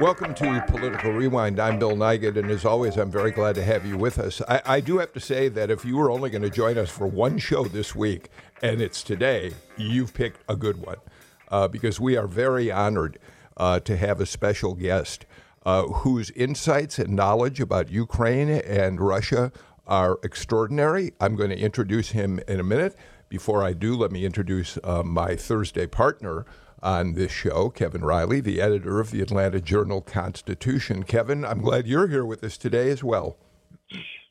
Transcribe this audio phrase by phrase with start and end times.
[0.00, 1.60] Welcome to Political Rewind.
[1.60, 4.42] I'm Bill Nigut, and as always, I'm very glad to have you with us.
[4.48, 6.90] I, I do have to say that if you were only going to join us
[6.90, 8.28] for one show this week,
[8.60, 10.96] and it's today, you've picked a good one
[11.48, 13.20] uh, because we are very honored
[13.56, 15.26] uh, to have a special guest
[15.64, 19.52] uh, whose insights and knowledge about Ukraine and Russia
[19.86, 21.12] are extraordinary.
[21.20, 22.96] I'm going to introduce him in a minute.
[23.28, 26.46] Before I do, let me introduce uh, my Thursday partner
[26.84, 31.02] on this show, Kevin Riley, the editor of the Atlanta Journal Constitution.
[31.02, 33.38] Kevin, I'm glad you're here with us today as well.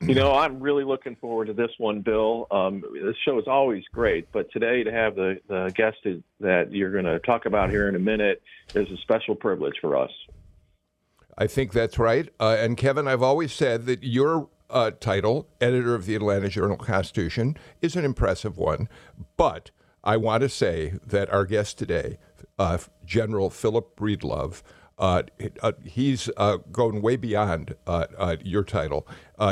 [0.00, 2.46] You know, I'm really looking forward to this one, Bill.
[2.50, 5.96] Um, this show is always great, but today to have the, the guest
[6.40, 8.42] that you're going to talk about here in a minute
[8.74, 10.10] is a special privilege for us.
[11.36, 12.28] I think that's right.
[12.38, 16.76] Uh, and Kevin, I've always said that your uh, title, editor of the Atlanta Journal
[16.76, 18.88] Constitution, is an impressive one.
[19.36, 19.70] But
[20.04, 22.18] I want to say that our guest today
[22.58, 24.62] uh, General Philip Breedlove.
[24.96, 25.22] Uh,
[25.60, 29.06] uh, he's uh, going way beyond uh, your title.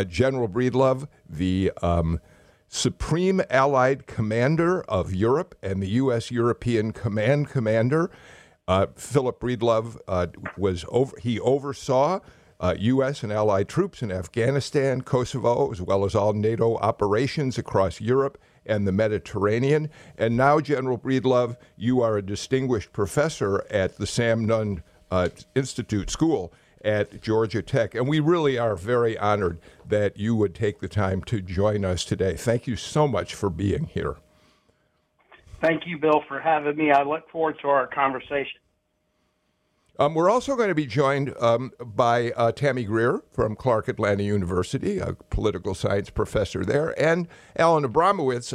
[0.08, 2.20] General Breedlove, the um,
[2.68, 6.30] Supreme Allied Commander of Europe and the U.S.
[6.30, 8.10] European Command Commander.
[8.96, 9.98] Philip Breedlove
[10.56, 12.20] was over, he oversaw
[12.62, 13.24] uh, U.S.
[13.24, 18.86] and allied troops in Afghanistan, Kosovo, as well as all NATO operations across Europe and
[18.86, 19.90] the Mediterranean.
[20.16, 26.10] And now, General Breedlove, you are a distinguished professor at the Sam Nunn uh, Institute
[26.10, 26.52] School
[26.84, 27.94] at Georgia Tech.
[27.94, 32.04] And we really are very honored that you would take the time to join us
[32.04, 32.34] today.
[32.34, 34.16] Thank you so much for being here.
[35.60, 36.90] Thank you, Bill, for having me.
[36.90, 38.61] I look forward to our conversation.
[39.98, 44.22] Um, we're also going to be joined um, by uh, Tammy Greer from Clark Atlanta
[44.22, 48.54] University, a political science professor there, and Alan Abramowitz,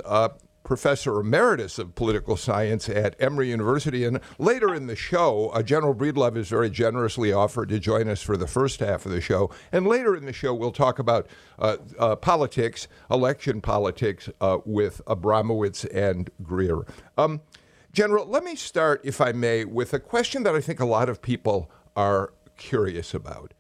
[0.68, 4.04] professor emeritus of political science at Emory University.
[4.04, 8.22] And later in the show, uh, General Breedlove is very generously offered to join us
[8.22, 9.50] for the first half of the show.
[9.72, 11.28] And later in the show, we'll talk about
[11.58, 16.86] uh, uh, politics, election politics, uh, with Abramowitz and Greer.
[17.18, 17.42] Um,
[17.98, 21.10] General, let me start, if I may, with a question that I think a lot
[21.10, 23.56] of people are curious about.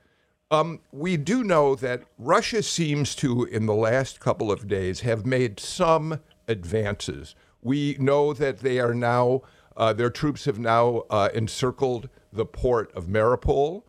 [0.51, 5.25] Um, we do know that Russia seems to, in the last couple of days, have
[5.25, 7.33] made some advances.
[7.63, 9.41] We know that they are now,
[9.75, 13.81] uh, their troops have now uh, encircled the port of Mariupol.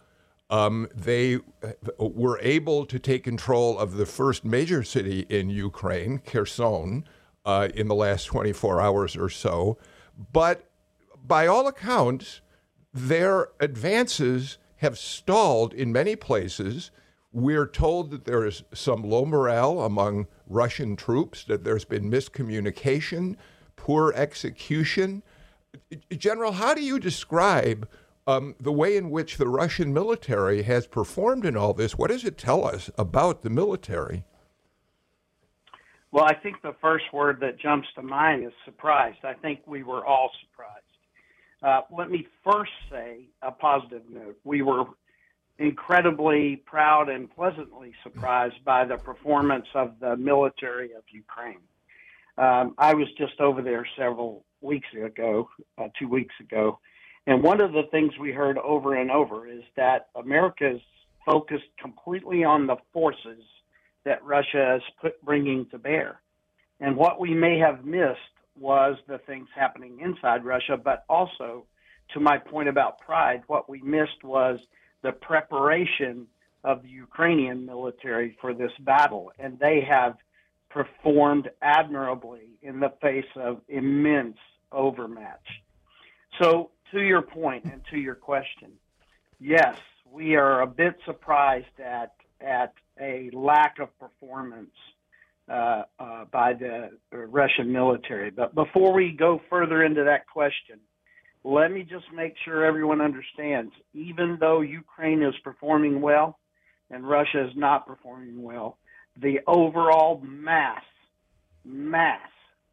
[0.49, 6.21] Um, they uh, were able to take control of the first major city in Ukraine,
[6.21, 7.05] Kherson,
[7.45, 9.77] uh, in the last 24 hours or so.
[10.33, 10.69] But
[11.27, 12.41] by all accounts,
[12.93, 16.91] their advances have stalled in many places.
[17.33, 23.37] We're told that there is some low morale among Russian troops, that there's been miscommunication,
[23.77, 25.23] poor execution.
[26.17, 27.89] General, how do you describe
[28.27, 31.97] um, the way in which the Russian military has performed in all this?
[31.97, 34.25] What does it tell us about the military?
[36.11, 39.19] Well, I think the first word that jumps to mind is surprised.
[39.25, 40.85] I think we were all surprised.
[41.63, 44.39] Uh, let me first say a positive note.
[44.45, 44.85] We were
[45.59, 51.59] incredibly proud and pleasantly surprised by the performance of the military of Ukraine.
[52.39, 56.79] Um, I was just over there several weeks ago, uh, two weeks ago,
[57.27, 60.81] and one of the things we heard over and over is that America is
[61.27, 63.43] focused completely on the forces
[64.09, 66.19] that Russia is put, bringing to bear.
[66.81, 68.19] And what we may have missed
[68.59, 71.67] was the things happening inside Russia, but also,
[72.15, 74.59] to my point about pride, what we missed was
[75.03, 76.27] the preparation
[76.65, 79.31] of the Ukrainian military for this battle.
[79.39, 80.17] And they have
[80.71, 84.39] performed admirably in the face of immense
[84.73, 85.47] overmatch.
[86.41, 88.73] So, to your point and to your question,
[89.39, 89.77] yes,
[90.11, 94.71] we are a bit surprised at at a lack of performance
[95.49, 98.31] uh, uh, by the Russian military.
[98.31, 100.79] But before we go further into that question,
[101.45, 106.39] let me just make sure everyone understands even though Ukraine is performing well
[106.91, 108.79] and Russia is not performing well,
[109.21, 110.83] the overall mass,
[111.65, 112.21] mass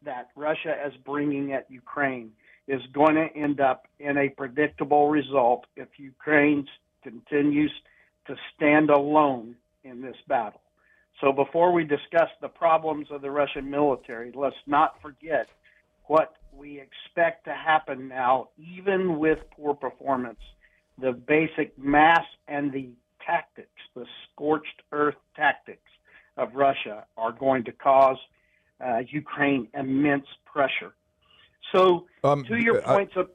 [0.04, 2.30] that Russia is bringing at Ukraine
[2.68, 6.66] is going to end up in a predictable result if Ukraine
[7.02, 7.72] continues
[8.26, 9.54] to stand alone
[9.86, 10.60] in this battle.
[11.20, 15.46] So before we discuss the problems of the Russian military, let's not forget
[16.04, 20.40] what we expect to happen now, even with poor performance.
[20.98, 22.90] The basic mass and the
[23.24, 25.90] tactics, the scorched earth tactics
[26.36, 28.18] of Russia, are going to cause
[28.84, 30.94] uh, Ukraine immense pressure.
[31.72, 33.30] So, um, to your uh, points of.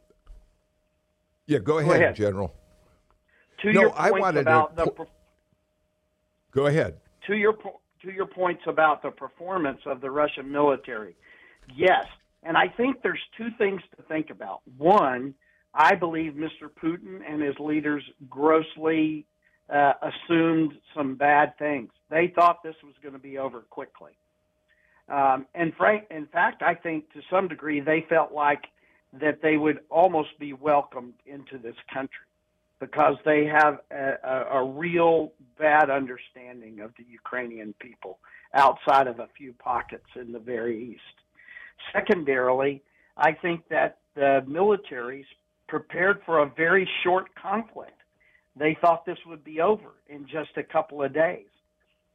[1.48, 2.16] Yeah, go ahead, go ahead.
[2.16, 2.54] General.
[3.62, 5.06] To no, your points I wanted about to, the.
[6.52, 6.98] Go ahead.
[7.28, 11.16] To your to your points about the performance of the Russian military,
[11.76, 12.06] yes,
[12.44, 14.62] and I think there's two things to think about.
[14.78, 15.36] One,
[15.74, 16.70] I believe Mr.
[16.84, 19.26] Putin and his leaders grossly
[19.70, 21.92] uh, assumed some bad things.
[22.10, 24.12] They thought this was going to be over quickly.
[25.08, 28.66] Um, and frank, in fact, I think to some degree they felt like
[29.14, 32.26] that they would almost be welcomed into this country
[32.82, 38.18] because they have a, a, real bad understanding of the Ukrainian people
[38.56, 41.16] outside of a few pockets in the very east.
[41.94, 42.82] Secondarily,
[43.16, 45.28] I think that the militaries
[45.68, 48.00] prepared for a very short conflict.
[48.58, 51.46] They thought this would be over in just a couple of days.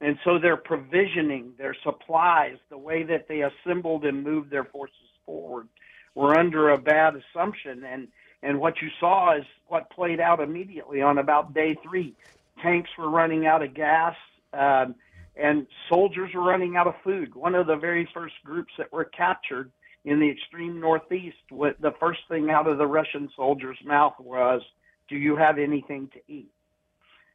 [0.00, 4.96] And so their provisioning, their supplies, the way that they assembled and moved their forces
[5.24, 5.68] forward
[6.16, 7.84] were under a bad assumption.
[7.84, 8.08] And,
[8.42, 12.14] and what you saw is what played out immediately on about day three.
[12.62, 14.14] Tanks were running out of gas.
[14.52, 14.94] Um,
[15.36, 17.34] and soldiers were running out of food.
[17.34, 19.70] One of the very first groups that were captured
[20.04, 24.62] in the extreme northeast, what the first thing out of the Russian soldiers' mouth was,
[25.08, 26.50] "Do you have anything to eat?"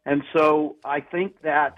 [0.05, 1.75] And so I think that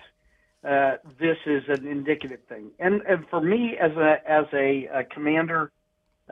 [0.63, 2.71] uh, this is an indicative thing.
[2.79, 5.71] And, and for me, as a as a, a commander,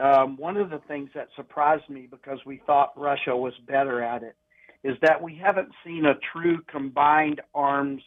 [0.02, 4.24] um, one of the things that surprised me because we thought Russia was better at
[4.24, 4.36] it
[4.84, 8.02] is that we haven't seen a true combined arms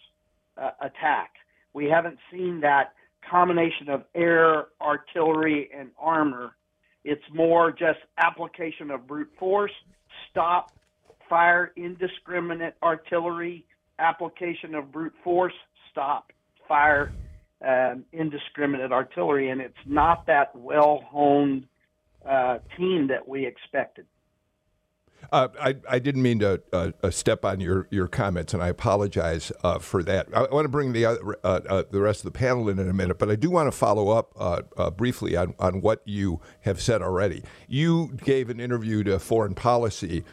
[0.60, 1.34] uh, attack.
[1.72, 2.94] We haven't seen that
[3.28, 6.56] combination of air, artillery, and armor.
[7.04, 9.72] It's more just application of brute force,
[10.30, 10.72] stop,
[11.28, 13.64] fire, indiscriminate artillery,
[13.98, 15.54] application of brute force,
[15.92, 16.32] stop,
[16.66, 17.12] fire,
[17.64, 21.66] um, indiscriminate artillery, and it's not that well honed
[22.28, 24.06] uh, team that we expected.
[25.32, 28.68] Uh, I, I didn't mean to uh, uh, step on your, your comments, and I
[28.68, 30.28] apologize uh, for that.
[30.34, 32.88] I, want to bring the other, uh, uh, the rest of the panel in in
[32.88, 36.80] a minute, but I do want to follow up briefly on, on what you have
[36.80, 37.42] said already.
[37.68, 40.24] You gave an interview to Foreign Policy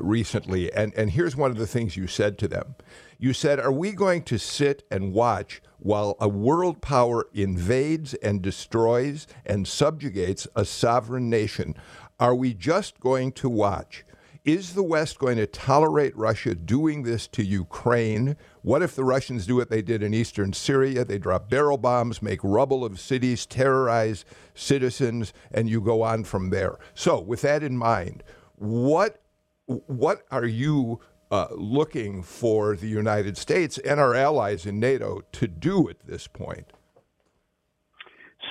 [0.00, 2.74] recently, and, and here's one of the things you said to them.
[3.22, 8.40] You said, Are we going to sit and watch while a world power invades and
[8.40, 11.76] destroys and subjugates a sovereign nation?
[12.18, 14.06] Are we just going to watch?
[14.46, 18.38] Is the West going to tolerate Russia doing this to Ukraine?
[18.62, 21.04] What if the Russians do what they did in eastern Syria?
[21.04, 24.24] They drop barrel bombs, make rubble of cities, terrorize
[24.54, 26.78] citizens, and you go on from there.
[26.94, 28.22] So, with that in mind,
[28.56, 29.20] what
[29.66, 35.46] what are you uh, looking for the United States and our allies in NATO to
[35.46, 36.72] do at this point?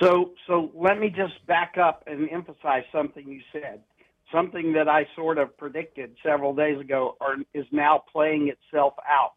[0.00, 3.82] So, so let me just back up and emphasize something you said
[4.32, 9.34] something that I sort of predicted several days ago are, is now playing itself out.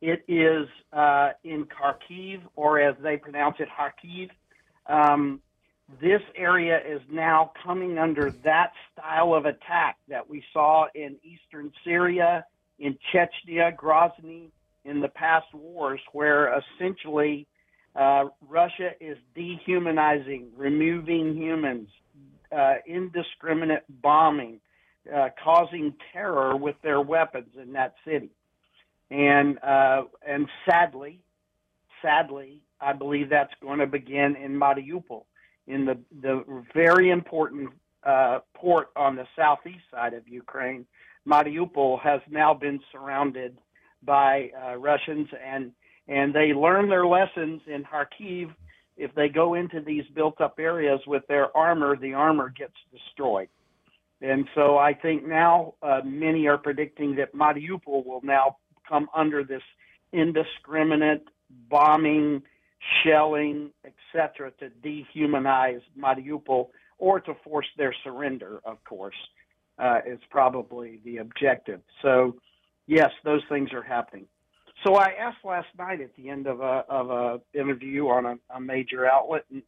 [0.00, 4.30] It is uh, in Kharkiv, or as they pronounce it, Kharkiv.
[4.86, 5.40] Um,
[6.00, 11.72] this area is now coming under that style of attack that we saw in eastern
[11.84, 12.44] Syria,
[12.78, 14.50] in Chechnya, Grozny,
[14.84, 17.46] in the past wars, where essentially
[17.94, 21.88] uh, Russia is dehumanizing, removing humans,
[22.56, 24.60] uh, indiscriminate bombing,
[25.14, 28.30] uh, causing terror with their weapons in that city.
[29.10, 31.20] And uh, and sadly,
[32.02, 35.24] sadly, I believe that's going to begin in Mariupol,
[35.66, 37.70] in the the very important
[38.02, 40.86] uh, port on the southeast side of Ukraine.
[41.26, 43.58] Mariupol has now been surrounded
[44.02, 45.72] by uh, Russians, and
[46.08, 48.54] and they learn their lessons in Kharkiv
[48.96, 53.48] if they go into these built up areas with their armor, the armor gets destroyed.
[54.22, 58.56] And so I think now uh, many are predicting that Mariupol will now
[58.88, 59.62] come under this
[60.12, 61.24] indiscriminate
[61.68, 62.42] bombing,
[63.04, 66.68] shelling, etc., to dehumanize Mariupol
[66.98, 69.14] or to force their surrender, of course,
[69.78, 71.80] uh, is probably the objective.
[72.02, 72.36] So,
[72.86, 74.26] yes, those things are happening.
[74.84, 78.36] So I asked last night at the end of a of a interview on a,
[78.54, 79.62] a major outlet, and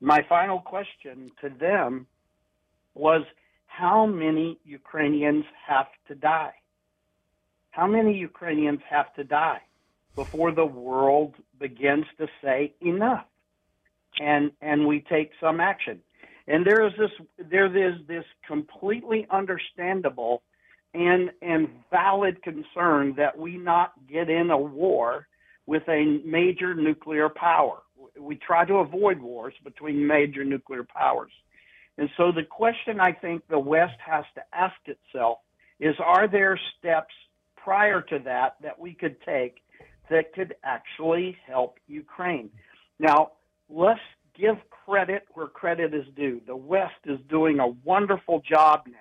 [0.00, 2.06] my final question to them
[2.94, 3.22] was,
[3.66, 6.54] how many Ukrainians have to die?
[7.70, 9.62] How many Ukrainians have to die
[10.14, 13.26] before the world begins to say enough?
[14.20, 16.00] And and we take some action.
[16.46, 17.10] And there is this
[17.50, 20.42] there is this completely understandable
[20.92, 25.26] and and valid concern that we not get in a war
[25.66, 27.82] with a major nuclear power.
[28.18, 31.32] We try to avoid wars between major nuclear powers.
[31.96, 35.38] And so the question I think the West has to ask itself
[35.80, 37.14] is are there steps
[37.56, 39.62] prior to that that we could take
[40.10, 42.50] that could actually help Ukraine?
[42.98, 43.32] Now,
[43.70, 44.00] let's
[44.36, 46.40] give credit where credit is due.
[46.46, 48.92] The West is doing a wonderful job now.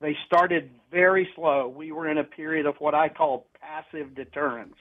[0.00, 1.68] They started very slow.
[1.68, 4.76] We were in a period of what I call passive deterrence.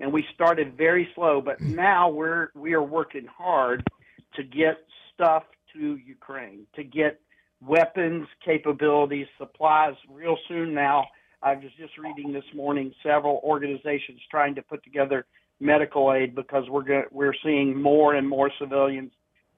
[0.00, 3.86] And we started very slow, but now we're we are working hard
[4.34, 4.78] to get
[5.14, 7.20] stuff to Ukraine, to get
[7.60, 11.06] weapons, capabilities, supplies real soon now.
[11.42, 15.26] I was just reading this morning several organizations trying to put together
[15.62, 19.12] medical aid because we're we're seeing more and more civilians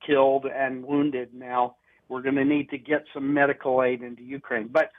[0.07, 1.77] killed and wounded now.
[2.09, 4.69] We're going to need to get some medical aid into Ukraine.
[4.71, 4.91] But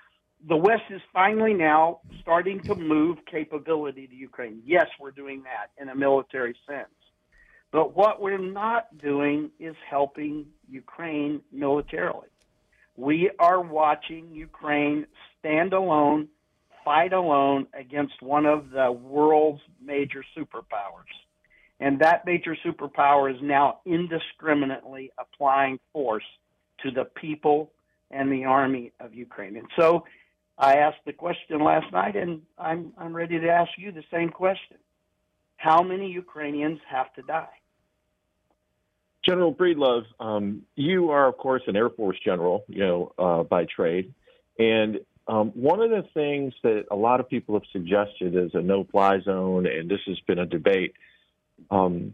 [0.48, 4.62] the West is finally now starting to move capability to Ukraine.
[4.66, 6.90] Yes, we're doing that in a military sense.
[7.72, 12.28] But what we're not doing is helping Ukraine militarily.
[12.96, 15.06] We are watching Ukraine
[15.38, 16.30] stand alone
[16.86, 21.12] fight alone against one of the world's major superpowers.
[21.80, 26.24] And that major superpower is now indiscriminately applying force
[26.84, 27.72] to the people
[28.12, 29.58] and the army of Ukraine.
[29.58, 30.06] And so
[30.58, 34.30] I asked the question last night, and I'm, I'm ready to ask you the same
[34.30, 34.78] question.
[35.58, 37.50] How many Ukrainians have to die?
[39.26, 43.66] General Breedlove, um, you are, of course, an Air Force general, you know, uh, by
[43.66, 44.14] trade.
[44.60, 48.62] And um, one of the things that a lot of people have suggested is a
[48.62, 50.94] no-fly zone, and this has been a debate.
[51.72, 52.14] Um,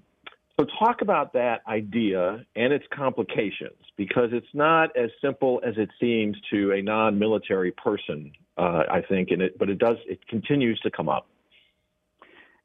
[0.59, 5.89] so talk about that idea and its complications, because it's not as simple as it
[5.99, 8.31] seems to a non-military person.
[8.57, 9.97] Uh, I think, and it, but it does.
[10.05, 11.27] It continues to come up.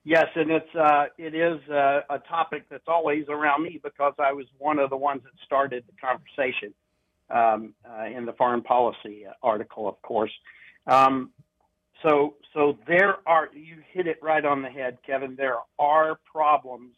[0.05, 4.33] Yes, and it's uh, it is uh, a topic that's always around me because I
[4.33, 6.75] was one of the ones that started the conversation
[7.31, 10.33] um, uh, in the foreign policy article, of course.
[10.87, 11.31] Um,
[12.03, 15.35] so, so there are you hit it right on the head, Kevin.
[15.37, 16.95] There are problems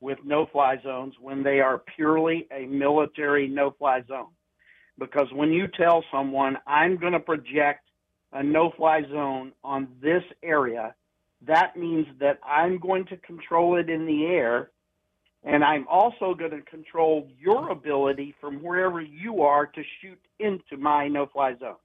[0.00, 4.32] with no-fly zones when they are purely a military no-fly zone,
[4.98, 7.84] because when you tell someone I'm going to project
[8.32, 10.94] a no-fly zone on this area,
[11.46, 14.70] that means that I'm going to control it in the air
[15.48, 20.76] and I'm also going to control your ability from wherever you are to shoot into
[20.76, 21.76] my no fly zone.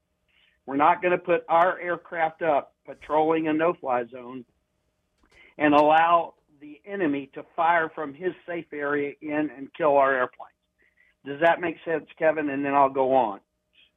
[0.66, 4.44] We're not going to put our aircraft up patrolling a no fly zone
[5.58, 10.52] and allow the enemy to fire from his safe area in and kill our airplanes.
[11.26, 12.50] Does that make sense, Kevin?
[12.50, 13.40] And then I'll go on.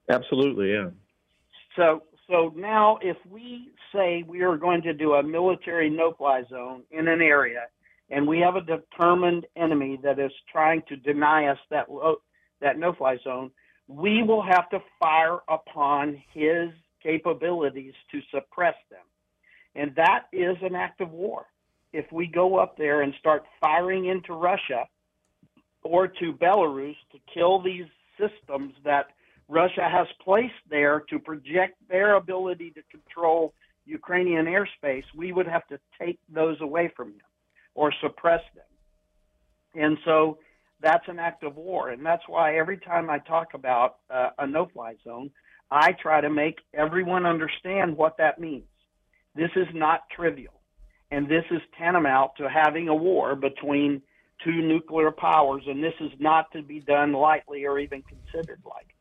[0.08, 0.90] Absolutely, yeah.
[1.74, 6.82] So, so now if we say we are going to do a military no-fly zone
[6.92, 7.66] in an area
[8.10, 11.86] and we have a determined enemy that is trying to deny us that
[12.60, 13.50] that no-fly zone,
[13.88, 16.70] we will have to fire upon his
[17.02, 19.04] capabilities to suppress them,
[19.74, 21.46] and that is an act of war.
[21.92, 24.86] If we go up there and start firing into Russia
[25.82, 27.86] or to Belarus to kill these
[28.18, 29.06] systems that
[29.48, 35.66] Russia has placed there to project their ability to control Ukrainian airspace, we would have
[35.68, 37.25] to take those away from them
[37.76, 39.82] or suppress them.
[39.84, 40.38] And so
[40.80, 41.90] that's an act of war.
[41.90, 45.30] And that's why every time I talk about uh, a no fly zone,
[45.70, 48.64] I try to make everyone understand what that means.
[49.34, 50.54] This is not trivial.
[51.10, 54.02] And this is tantamount to having a war between
[54.42, 55.62] two nuclear powers.
[55.66, 58.95] And this is not to be done lightly or even considered lightly.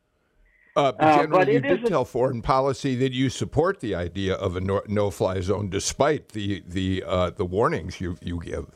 [0.76, 4.56] Uh, uh General, uh, you did tell foreign policy that you support the idea of
[4.56, 8.66] a no-fly zone, despite the the uh, the warnings you you give.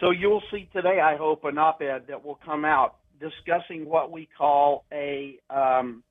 [0.00, 4.28] So you'll see today, I hope, an op-ed that will come out discussing what we
[4.36, 6.02] call a, um,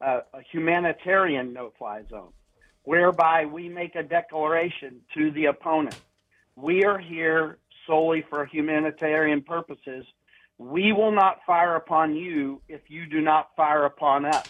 [0.00, 2.32] a, a humanitarian no-fly zone,
[2.84, 6.00] whereby we make a declaration to the opponent:
[6.54, 10.06] we are here solely for humanitarian purposes
[10.58, 14.46] we will not fire upon you if you do not fire upon us.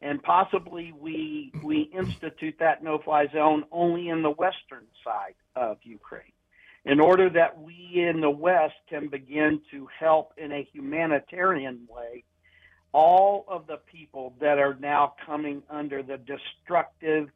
[0.00, 6.32] And possibly we we institute that no-fly zone only in the western side of Ukraine,
[6.84, 12.24] in order that we in the West can begin to help in a humanitarian way
[12.92, 17.30] all of the people that are now coming under the destructive,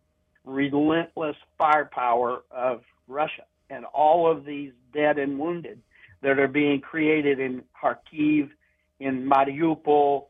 [0.45, 5.81] relentless firepower of Russia and all of these dead and wounded
[6.27, 8.51] that are being created in Kharkiv,
[8.99, 10.25] in Mariupol,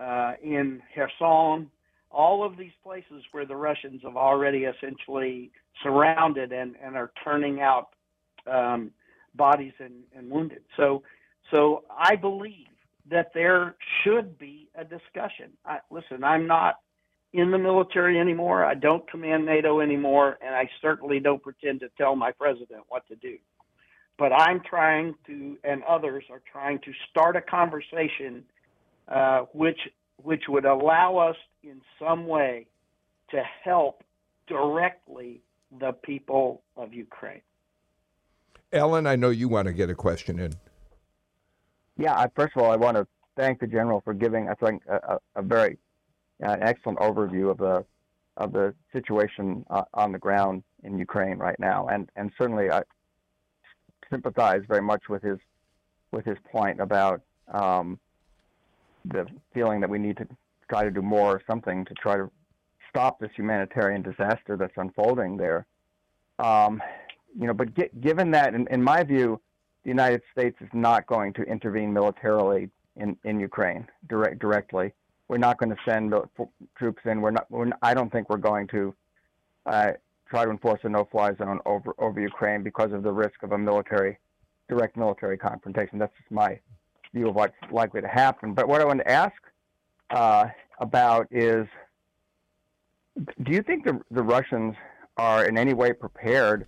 [0.00, 1.70] uh, in Kherson,
[2.10, 5.50] all of these places where the Russians have already essentially
[5.82, 7.88] surrounded and, and are turning out
[8.50, 8.92] um,
[9.34, 10.62] bodies and, and wounded.
[10.78, 11.02] So,
[11.50, 12.68] so I believe
[13.10, 15.50] that there should be a discussion.
[15.66, 16.76] I, listen, I'm not
[17.34, 18.64] in the military anymore.
[18.64, 23.06] I don't command NATO anymore, and I certainly don't pretend to tell my president what
[23.08, 23.36] to do.
[24.22, 28.44] But I'm trying to, and others are trying to start a conversation
[29.08, 29.80] uh, which
[30.22, 32.68] which would allow us in some way
[33.32, 34.04] to help
[34.46, 35.40] directly
[35.80, 37.40] the people of Ukraine.
[38.72, 40.52] Alan, I know you want to get a question in.
[41.98, 44.84] Yeah, I, first of all, I want to thank the general for giving, I think,
[44.86, 45.78] a, a very
[46.46, 47.84] uh, excellent overview of the
[48.36, 52.84] of the situation uh, on the ground in Ukraine right now, and and certainly I
[54.12, 55.38] sympathize very much with his
[56.12, 57.98] with his point about um,
[59.06, 60.26] the feeling that we need to
[60.68, 62.30] try to do more or something to try to
[62.88, 65.66] stop this humanitarian disaster that's unfolding there.
[66.38, 66.82] Um,
[67.38, 67.68] you know, but
[68.00, 69.40] given that, in, in my view,
[69.84, 74.92] the United States is not going to intervene militarily in, in Ukraine direct, directly.
[75.28, 76.12] We're not going to send
[76.76, 77.22] troops in.
[77.22, 77.50] We're not.
[77.50, 78.94] We're, I don't think we're going to
[79.64, 79.92] uh,
[80.32, 83.58] try to enforce a no-fly zone over over Ukraine because of the risk of a
[83.58, 84.18] military,
[84.66, 85.98] direct military confrontation.
[85.98, 86.58] That's just my
[87.12, 88.54] view of what's likely to happen.
[88.54, 89.38] But what I want to ask
[90.08, 90.46] uh,
[90.80, 91.66] about is,
[93.42, 94.74] do you think the the Russians
[95.18, 96.66] are in any way prepared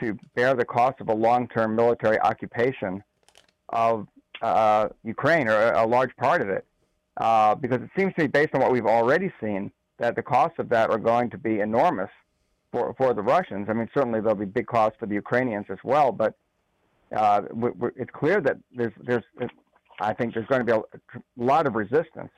[0.00, 3.02] to bear the cost of a long-term military occupation
[3.70, 4.06] of
[4.42, 6.66] uh, Ukraine, or a, large part of it,
[7.16, 10.58] uh, because it seems to me, based on what we've already seen, that the costs
[10.58, 12.10] of that are going to be enormous
[12.74, 13.68] for for the Russians.
[13.70, 16.34] I mean, certainly there'll be big costs for the Ukrainians as well, but
[17.16, 17.42] uh,
[17.96, 19.22] it's clear that there's there's
[20.00, 20.82] I think there's going to be a
[21.36, 22.32] lot of resistance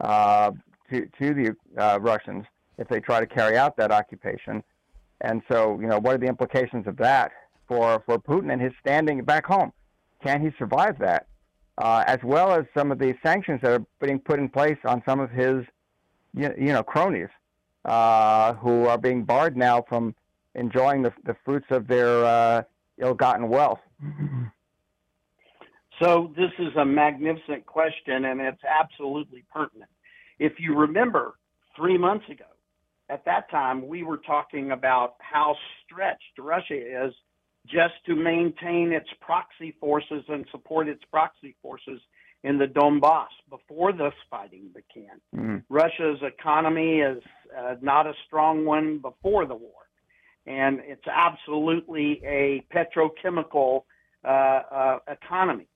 [0.00, 0.52] uh,
[0.90, 2.44] to to the uh, Russians
[2.78, 4.62] if they try to carry out that occupation.
[5.20, 7.30] And so, you know, what are the implications of that
[7.68, 9.72] for, for Putin and his standing back home?
[10.24, 11.26] Can he survive that?
[11.78, 15.00] Uh, as well as some of the sanctions that are being put in place on
[15.06, 15.64] some of his,
[16.34, 17.28] you, you know, cronies
[17.84, 20.14] uh, who are being barred now from
[20.54, 22.62] enjoying the, the fruits of their uh,
[22.98, 23.80] ill-gotten wealth.
[26.00, 29.90] So this is a magnificent question, and it's absolutely pertinent.
[30.38, 31.34] If you remember,
[31.76, 32.44] three months ago,
[33.08, 37.14] at that time, we were talking about how stretched Russia is
[37.66, 42.00] just to maintain its proxy forces and support its proxy forces
[42.44, 45.20] in the Donbass before this fighting began.
[45.34, 45.56] Mm-hmm.
[45.68, 47.22] Russia's economy is
[47.56, 49.88] uh, not a strong one before the war,
[50.46, 53.84] and it's absolutely a petrochemical
[54.24, 55.66] uh, uh, economy.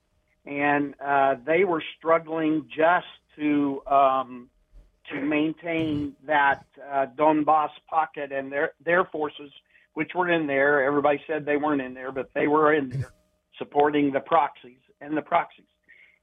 [0.44, 4.48] And uh, they were struggling just to um,
[5.10, 9.50] to maintain that uh, Donbass pocket and their their forces,
[9.94, 10.84] which were in there.
[10.84, 13.12] Everybody said they weren't in there, but they were in there,
[13.58, 15.66] supporting the proxies and the proxies.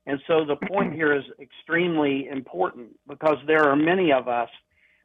[0.05, 4.49] And so the point here is extremely important because there are many of us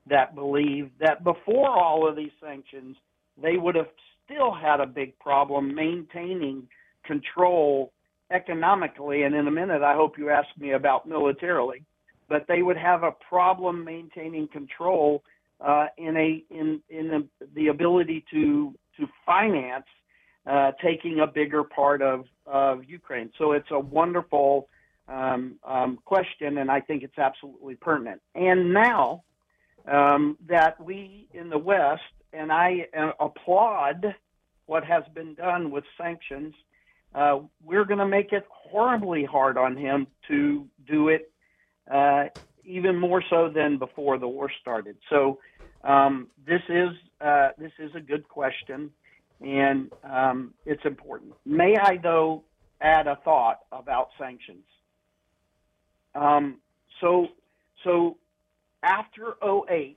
[0.08, 2.96] that believe that before all of these sanctions,
[3.40, 3.88] they would have
[4.24, 6.66] still had a big problem maintaining
[7.04, 7.92] control
[8.32, 9.22] economically.
[9.22, 11.84] And in a minute, I hope you ask me about militarily
[12.28, 15.22] but they would have a problem maintaining control
[15.60, 19.86] uh, in a in in the, the ability to to finance
[20.46, 23.30] uh, taking a bigger part of of Ukraine.
[23.38, 24.68] So it's a wonderful
[25.08, 28.20] um, um, question, and I think it's absolutely pertinent.
[28.34, 29.24] And now
[29.86, 34.14] um, that we in the West, and I uh, applaud
[34.66, 36.54] what has been done with sanctions,
[37.14, 41.32] uh, we're going to make it horribly hard on him to do it
[41.90, 42.24] uh,
[42.64, 44.96] even more so than before the war started.
[45.08, 45.38] So
[45.84, 46.90] um, this is
[47.20, 48.90] uh, this is a good question,
[49.40, 51.32] and um, it's important.
[51.46, 52.44] May I though
[52.80, 54.64] add a thought about sanctions?
[56.18, 56.56] Um,
[57.00, 57.28] so
[57.84, 58.16] so
[58.82, 59.96] after 08,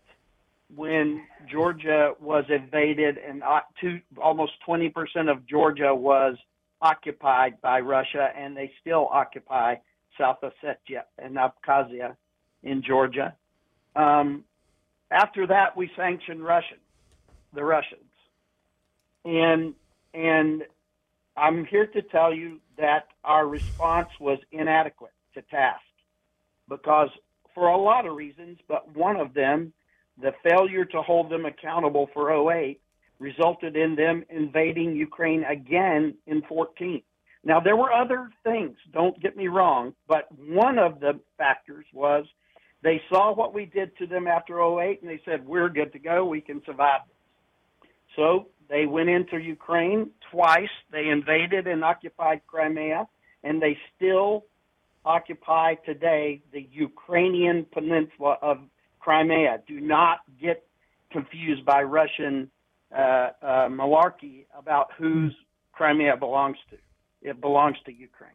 [0.75, 4.93] when Georgia was invaded and uh, two, almost 20%
[5.29, 6.37] of Georgia was
[6.81, 9.75] occupied by Russia, and they still occupy
[10.19, 12.15] South Ossetia and Abkhazia
[12.63, 13.35] in Georgia.
[13.95, 14.43] Um,
[15.09, 16.77] after that, we sanctioned Russian,
[17.53, 18.01] the Russians,
[19.25, 19.73] and
[20.13, 20.63] and
[21.35, 25.81] I'm here to tell you that our response was inadequate to task
[26.71, 27.09] because
[27.53, 29.73] for a lot of reasons, but one of them,
[30.19, 32.79] the failure to hold them accountable for 08,
[33.19, 37.03] resulted in them invading Ukraine again in 14.
[37.43, 42.25] Now, there were other things, don't get me wrong, but one of the factors was
[42.83, 45.99] they saw what we did to them after 08 and they said, we're good to
[45.99, 47.89] go, we can survive this.
[48.15, 53.07] So they went into Ukraine twice, they invaded and occupied Crimea,
[53.43, 54.45] and they still
[55.05, 58.59] occupy today the Ukrainian peninsula of
[58.99, 59.61] Crimea.
[59.67, 60.63] Do not get
[61.11, 62.49] confused by Russian
[62.95, 62.99] uh,
[63.41, 65.35] uh, malarkey about whose
[65.71, 66.77] Crimea belongs to.
[67.21, 68.31] It belongs to Ukraine.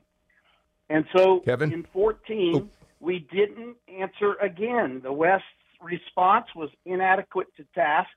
[0.89, 1.73] And so Kevin?
[1.73, 2.69] in 14, oh.
[3.01, 5.01] we didn't answer again.
[5.03, 5.45] The West's
[5.83, 8.11] response was inadequate to task.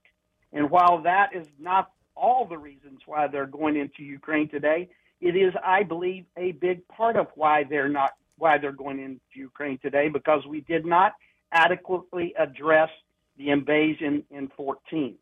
[0.53, 4.89] And while that is not all the reasons why they're going into Ukraine today,
[5.21, 9.19] it is, I believe, a big part of why they're not why they're going into
[9.33, 11.13] Ukraine today because we did not
[11.51, 12.89] adequately address
[13.37, 15.15] the invasion in 14.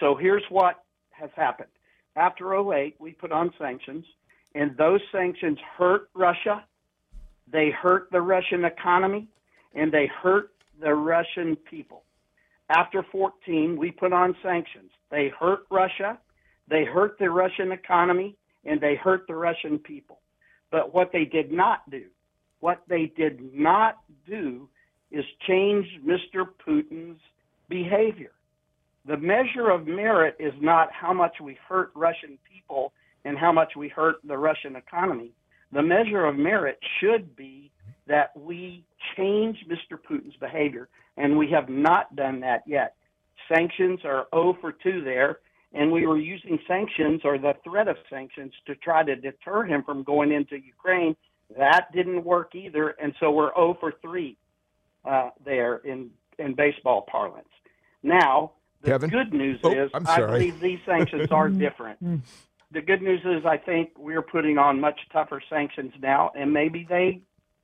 [0.00, 1.68] So here's what has happened.
[2.16, 4.04] After 08, we put on sanctions,
[4.54, 6.64] and those sanctions hurt Russia.
[7.50, 9.28] They hurt the Russian economy,
[9.74, 12.02] and they hurt the Russian people.
[12.70, 14.90] After 14, we put on sanctions.
[15.10, 16.18] They hurt Russia,
[16.68, 20.20] they hurt the Russian economy, and they hurt the Russian people.
[20.70, 22.04] But what they did not do,
[22.60, 24.68] what they did not do
[25.10, 26.46] is change Mr.
[26.66, 27.20] Putin's
[27.68, 28.32] behavior.
[29.06, 32.92] The measure of merit is not how much we hurt Russian people
[33.24, 35.30] and how much we hurt the Russian economy.
[35.72, 37.70] The measure of merit should be
[38.06, 38.84] that we
[39.16, 39.98] change Mr.
[39.98, 42.94] Putin's behavior, and we have not done that yet.
[43.48, 45.38] Sanctions are 0 for 2 there,
[45.72, 49.82] and we were using sanctions or the threat of sanctions to try to deter him
[49.82, 51.16] from going into Ukraine.
[51.56, 54.36] That didn't work either, and so we're 0 for 3
[55.04, 57.48] uh, there in, in baseball parlance.
[58.02, 58.52] Now,
[58.82, 59.10] the Kevin?
[59.10, 61.98] good news oh, is I believe these sanctions are different.
[62.70, 66.86] the good news is I think we're putting on much tougher sanctions now, and maybe
[66.88, 67.22] they,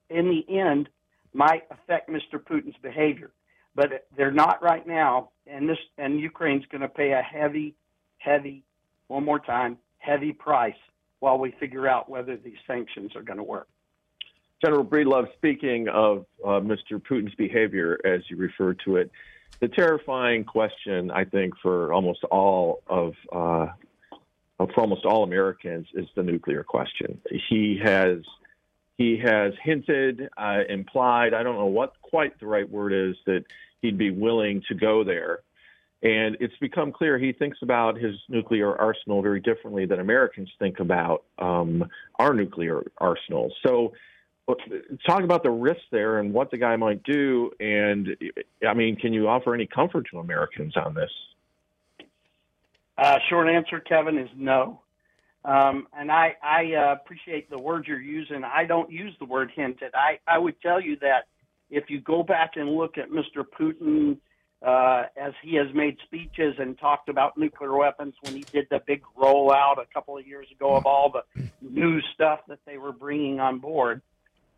[0.09, 0.89] in the end,
[1.33, 2.35] might affect Mr.
[2.39, 3.31] Putin's behavior.
[3.75, 7.77] But they're not right now, and this and Ukraine's going to pay a heavy
[8.21, 8.63] heavy,
[9.09, 10.75] one more time, heavy price
[11.21, 13.69] while we figure out whether these sanctions are going to work.
[14.63, 17.01] General Breedlove, speaking of uh, Mr.
[17.01, 19.11] Putin's behavior, as you refer to it,
[19.61, 23.69] the terrifying question, I think, for almost all of uh,
[24.59, 27.21] for almost all Americans is the nuclear question.
[27.49, 28.19] He has
[28.99, 33.45] he has hinted, uh, implied, I don't know what quite the right word is, that
[33.81, 35.41] he'd be willing to go there.
[36.03, 40.81] And it's become clear he thinks about his nuclear arsenal very differently than Americans think
[40.81, 41.85] about um,
[42.19, 43.53] our nuclear arsenal.
[43.67, 43.93] So,
[44.49, 44.55] uh,
[45.07, 47.51] talk about the risks there and what the guy might do.
[47.61, 48.17] And
[48.67, 51.11] I mean, can you offer any comfort to Americans on this?
[52.97, 54.81] Uh, short answer, Kevin, is no.
[55.45, 58.43] Um, and I, I uh, appreciate the word you're using.
[58.45, 59.93] I don't use the word hinted.
[59.95, 61.29] I, I would tell you that
[61.71, 63.45] if you go back and look at Mr.
[63.59, 64.19] Putin
[64.67, 68.81] uh, as he has made speeches and talked about nuclear weapons when he did the
[68.87, 72.93] big rollout a couple of years ago of all the new stuff that they were
[72.93, 74.03] bringing on board.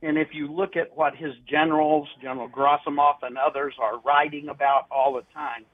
[0.02, 4.86] And if you look at what his generals, General Gerasimov and others, are writing about
[4.90, 5.64] all the time,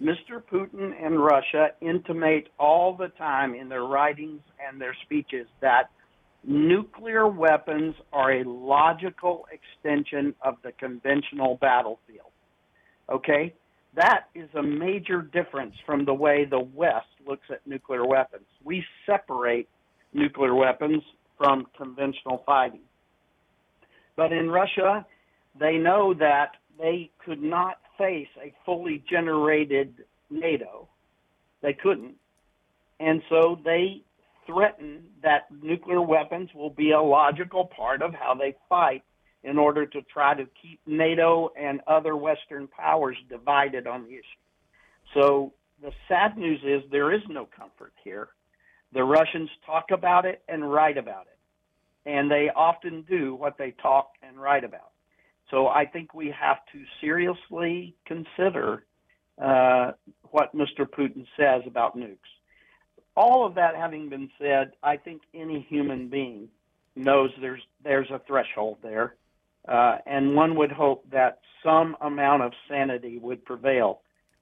[0.00, 0.42] Mr.
[0.42, 5.90] Putin and Russia intimate all the time in their writings and their speeches that
[6.44, 12.30] nuclear weapons are a logical extension of the conventional battlefield.
[13.08, 13.54] Okay?
[13.94, 18.46] That is a major difference from the way the West looks at nuclear weapons.
[18.64, 19.68] We separate
[20.14, 21.02] nuclear weapons
[21.36, 22.80] from conventional fighting.
[24.16, 25.06] But in Russia,
[25.58, 29.94] they know that they could not face a fully generated
[30.30, 30.88] NATO.
[31.60, 32.14] They couldn't.
[32.98, 34.02] And so they
[34.46, 39.02] threaten that nuclear weapons will be a logical part of how they fight
[39.44, 44.42] in order to try to keep NATO and other Western powers divided on the issue.
[45.14, 45.52] So
[45.82, 48.28] the sad news is there is no comfort here.
[48.92, 53.72] The Russians talk about it and write about it, and they often do what they
[53.82, 54.92] talk and write about.
[55.50, 58.84] So I think we have to seriously consider
[59.40, 59.92] uh,
[60.30, 60.86] what Mr.
[60.86, 62.18] Putin says about nukes.
[63.16, 66.48] All of that having been said, I think any human being
[66.96, 69.16] knows there's there's a threshold there,
[69.68, 74.00] uh, and one would hope that some amount of sanity would prevail.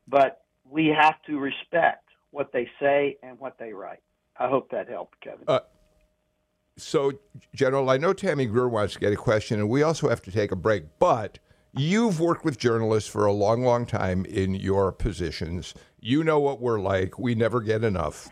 [0.09, 4.01] But we have to respect what they say and what they write.
[4.39, 5.45] I hope that helped, Kevin.
[5.47, 5.61] Uh,
[6.79, 7.13] so,
[7.55, 10.31] General, I know Tammy Greer wants to get a question, and we also have to
[10.31, 10.85] take a break.
[10.99, 11.39] But
[11.73, 15.73] You've worked with journalists for a long, long time in your positions.
[16.01, 17.17] You know what we're like.
[17.17, 18.29] We never get enough.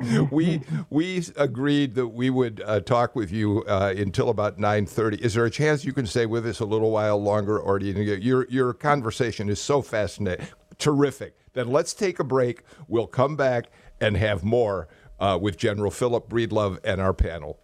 [0.30, 0.60] we
[0.90, 5.16] we agreed that we would uh, talk with you uh, until about nine thirty.
[5.18, 7.86] Is there a chance you can stay with us a little while longer, or do
[7.86, 7.94] you?
[7.94, 10.46] Your your conversation is so fascinating,
[10.78, 11.34] terrific.
[11.54, 12.62] Then let's take a break.
[12.88, 13.70] We'll come back
[14.02, 17.58] and have more uh, with General Philip Breedlove and our panel.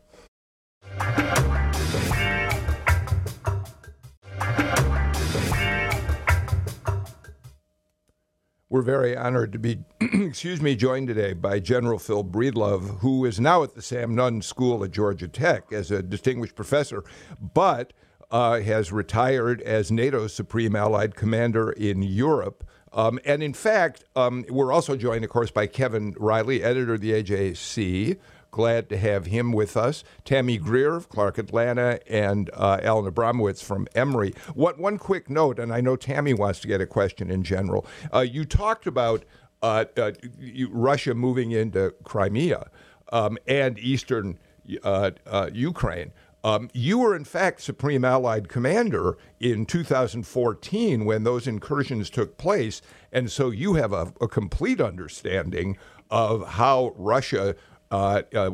[8.73, 13.39] We're very honored to be, excuse me, joined today by General Phil Breedlove, who is
[13.39, 17.05] now at the Sam Nunn School at Georgia Tech as a distinguished professor,
[17.39, 17.93] but
[18.31, 22.67] uh, has retired as NATO's Supreme Allied Commander in Europe.
[22.95, 27.03] Um, and in fact, um, we're also joined, of course, by Kevin Riley, editor of
[27.03, 28.19] the AJC,
[28.53, 30.05] Glad to have him with us.
[30.27, 34.35] Tammy Greer of Clark Atlanta and uh, Alan Abramowitz from Emory.
[34.53, 37.87] What one quick note, and I know Tammy wants to get a question in general.
[38.13, 39.25] Uh, you talked about
[39.63, 42.69] uh, uh you, Russia moving into Crimea
[43.11, 44.39] um, and eastern
[44.85, 46.13] uh, uh, Ukraine.
[46.45, 52.83] Um, you were, in fact, Supreme Allied Commander in 2014 when those incursions took place.
[53.13, 55.79] And so you have a, a complete understanding
[56.11, 57.55] of how Russia
[57.93, 58.51] uh, uh,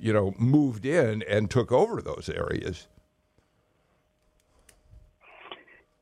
[0.00, 2.88] you know, moved in and took over those areas.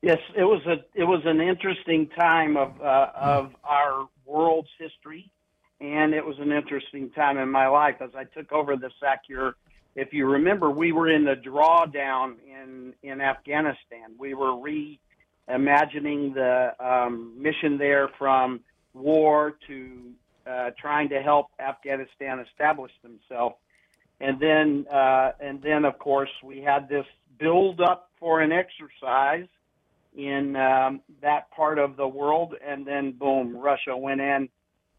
[0.01, 5.31] Yes, it was a it was an interesting time of uh, of our world's history,
[5.81, 9.55] and it was an interesting time in my life as I took over the SACEUR.
[9.95, 14.15] If you remember, we were in the drawdown in in Afghanistan.
[14.17, 18.61] We were reimagining the um, mission there from
[18.95, 20.13] war to
[20.49, 23.57] uh, trying to help Afghanistan establish themselves.
[24.21, 27.07] And then, uh, and then, of course, we had this
[27.39, 29.47] build up for an exercise
[30.17, 34.49] in um, that part of the world, and then boom, Russia went in,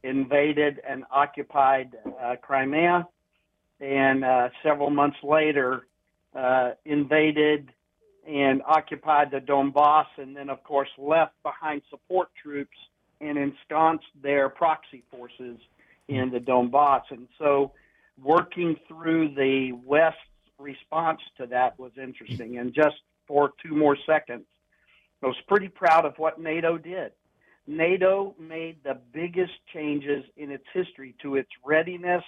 [0.04, 3.06] invaded, and occupied uh, Crimea,
[3.82, 5.88] and uh, several months later,
[6.34, 7.70] uh, invaded
[8.26, 12.78] and occupied the Donbass, and then, of course, left behind support troops
[13.22, 15.58] and ensconced their proxy forces
[16.08, 17.04] in the Donbass.
[17.12, 17.72] And so
[18.22, 20.18] working through the West's
[20.58, 22.58] response to that was interesting.
[22.58, 22.96] And just
[23.28, 24.46] for two more seconds,
[25.24, 27.12] I was pretty proud of what NATO did.
[27.68, 32.24] NATO made the biggest changes in its history to its readiness,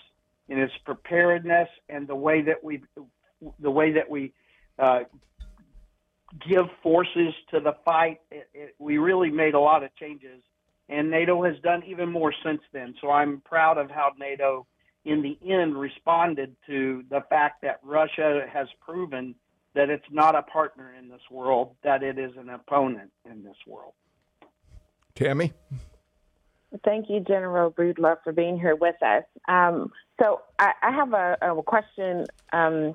[0.49, 2.83] in its preparedness, and the way that we,
[3.59, 4.33] the way that we
[4.77, 4.99] uh,
[6.47, 8.21] give forces to the fight.
[8.29, 10.41] It, it, we really made a lot of changes
[10.89, 12.95] and NATO has done even more since then.
[13.01, 14.67] So I'm proud of how NATO,
[15.05, 19.35] in the end, responded to the fact that Russia has proven
[19.73, 23.55] that it's not a partner in this world, that it is an opponent in this
[23.65, 23.93] world.
[25.15, 25.53] Tammy?
[26.83, 29.23] Thank you, General Breedlove, for being here with us.
[29.47, 29.91] Um,
[30.21, 32.93] so I, I, have a, a question um,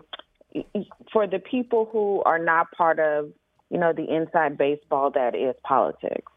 [1.12, 3.32] for the people who are not part of,
[3.70, 6.32] you know, the inside baseball that is politics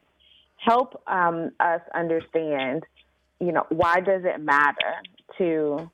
[0.60, 2.84] help um, us understand,
[3.40, 4.96] you know, why does it matter
[5.38, 5.90] to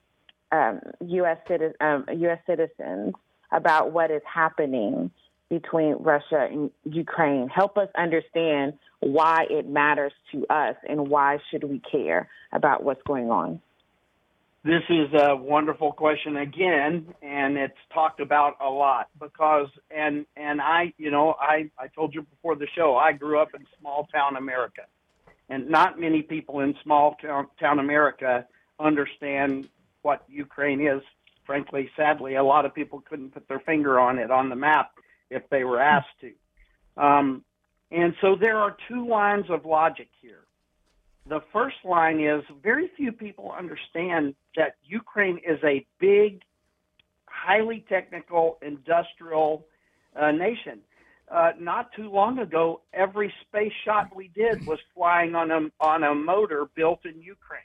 [0.52, 1.38] um, U.S.
[1.50, 2.40] Citi- um, U.S.
[2.48, 3.14] citizens
[3.52, 5.12] about what is happening
[5.50, 7.48] between Russia and Ukraine.
[7.50, 13.02] Help us understand why it matters to us and why should we care about what's
[13.04, 13.62] going on.
[14.66, 20.60] This is a wonderful question again, and it's talked about a lot because and and
[20.60, 24.08] I, you know, I I told you before the show, I grew up in small
[24.12, 24.82] town America,
[25.50, 28.48] and not many people in small town town America
[28.80, 29.70] understand
[30.02, 31.04] what Ukraine is.
[31.46, 34.94] Frankly, sadly, a lot of people couldn't put their finger on it on the map
[35.30, 36.32] if they were asked to.
[36.98, 37.44] Um,
[37.92, 40.45] and so there are two lines of logic here.
[41.28, 46.44] The first line is very few people understand that Ukraine is a big,
[47.28, 49.66] highly technical, industrial
[50.16, 50.82] uh, nation.
[51.30, 56.04] Uh, not too long ago, every space shot we did was flying on a on
[56.04, 57.62] a motor built in Ukraine.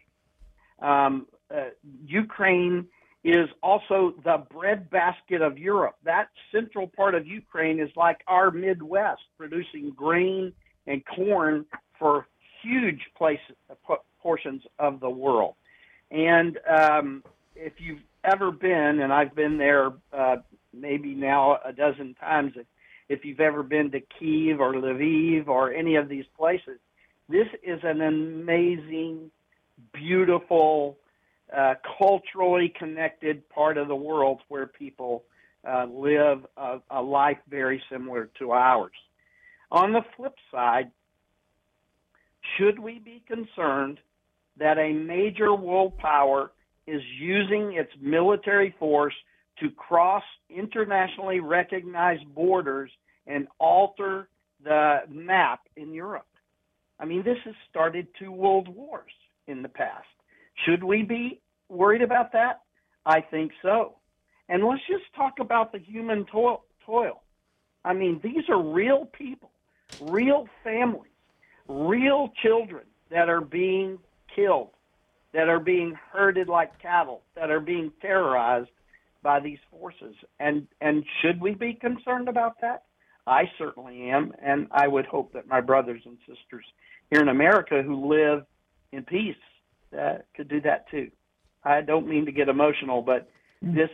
[0.80, 1.68] Um, uh,
[2.06, 2.86] Ukraine
[3.22, 5.96] is also the breadbasket of Europe.
[6.04, 10.54] That central part of Ukraine is like our Midwest, producing grain
[10.86, 11.66] and corn
[11.98, 12.26] for
[12.62, 13.56] huge places,
[14.22, 15.54] portions of the world.
[16.10, 20.36] And um, if you've ever been, and I've been there uh,
[20.72, 22.66] maybe now a dozen times, if,
[23.08, 26.78] if you've ever been to Kiev or Lviv or any of these places,
[27.28, 29.30] this is an amazing,
[29.92, 30.98] beautiful,
[31.56, 35.24] uh, culturally connected part of the world where people
[35.68, 38.92] uh, live a, a life very similar to ours.
[39.70, 40.90] On the flip side,
[42.56, 43.98] should we be concerned
[44.58, 46.52] that a major world power
[46.86, 49.14] is using its military force
[49.60, 52.90] to cross internationally recognized borders
[53.26, 54.28] and alter
[54.64, 56.26] the map in Europe?
[56.98, 59.12] I mean, this has started two world wars
[59.46, 60.06] in the past.
[60.66, 62.62] Should we be worried about that?
[63.06, 63.96] I think so.
[64.48, 66.64] And let's just talk about the human toil.
[67.84, 69.52] I mean, these are real people,
[70.00, 71.09] real families,
[71.70, 73.98] real children that are being
[74.34, 74.70] killed,
[75.32, 78.70] that are being herded like cattle, that are being terrorized
[79.22, 80.14] by these forces.
[80.38, 82.84] And and should we be concerned about that?
[83.26, 86.64] I certainly am, and I would hope that my brothers and sisters
[87.10, 88.44] here in America who live
[88.92, 89.36] in peace
[89.98, 91.10] uh, could do that too.
[91.62, 93.28] I don't mean to get emotional, but
[93.60, 93.90] this,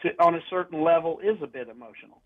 [0.00, 2.22] to, on a certain level, is a bit emotional.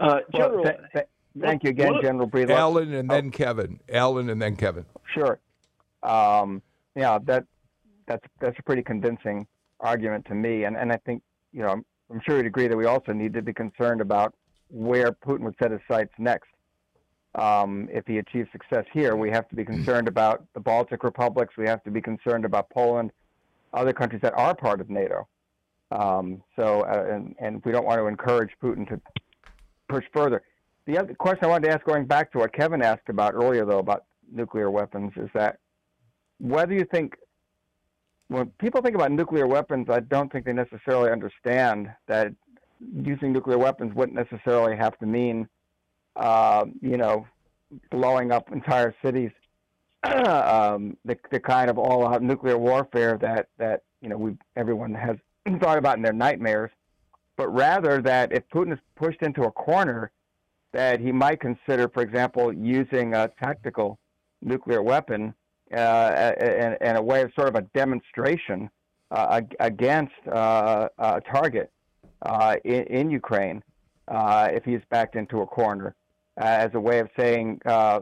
[0.00, 1.06] Uh, General, well, th- th-
[1.40, 2.50] thank you again, what, General Breedlove.
[2.56, 3.30] Alan and then oh.
[3.30, 3.80] Kevin.
[3.88, 4.84] Alan and then Kevin.
[5.12, 5.38] Sure.
[6.02, 6.62] Um,
[6.94, 7.44] yeah, that
[8.06, 9.46] that's that's a pretty convincing
[9.80, 11.22] argument to me, and and I think
[11.52, 14.34] you know I'm, I'm sure you'd agree that we also need to be concerned about
[14.70, 16.48] where Putin would set his sights next.
[17.34, 21.54] Um, if he achieves success here, we have to be concerned about the Baltic republics.
[21.56, 23.12] We have to be concerned about Poland,
[23.72, 25.28] other countries that are part of NATO.
[25.90, 29.00] Um, so, uh, and, and we don't want to encourage Putin to
[29.88, 30.42] push further.
[30.88, 33.66] The other question I wanted to ask, going back to what Kevin asked about earlier,
[33.66, 35.58] though, about nuclear weapons, is that
[36.40, 37.14] whether you think
[38.28, 42.32] when people think about nuclear weapons, I don't think they necessarily understand that
[42.80, 45.46] using nuclear weapons wouldn't necessarily have to mean
[46.16, 47.26] uh, you know,
[47.90, 49.30] blowing up entire cities,
[50.04, 55.18] um, the the kind of all-out nuclear warfare that that you know we everyone has
[55.60, 56.70] thought about in their nightmares,
[57.36, 60.10] but rather that if Putin is pushed into a corner,
[60.78, 63.98] that he might consider, for example, using a tactical
[64.40, 65.34] nuclear weapon
[65.72, 68.70] uh, and, and a way of sort of a demonstration
[69.10, 71.72] uh, against uh, a target
[72.22, 73.60] uh, in, in, Ukraine
[74.06, 75.96] uh, if he's backed into a corner.
[76.36, 77.98] As a way of saying, uh,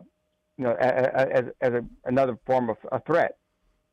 [0.58, 3.38] you know, as, as a, another form of a threat,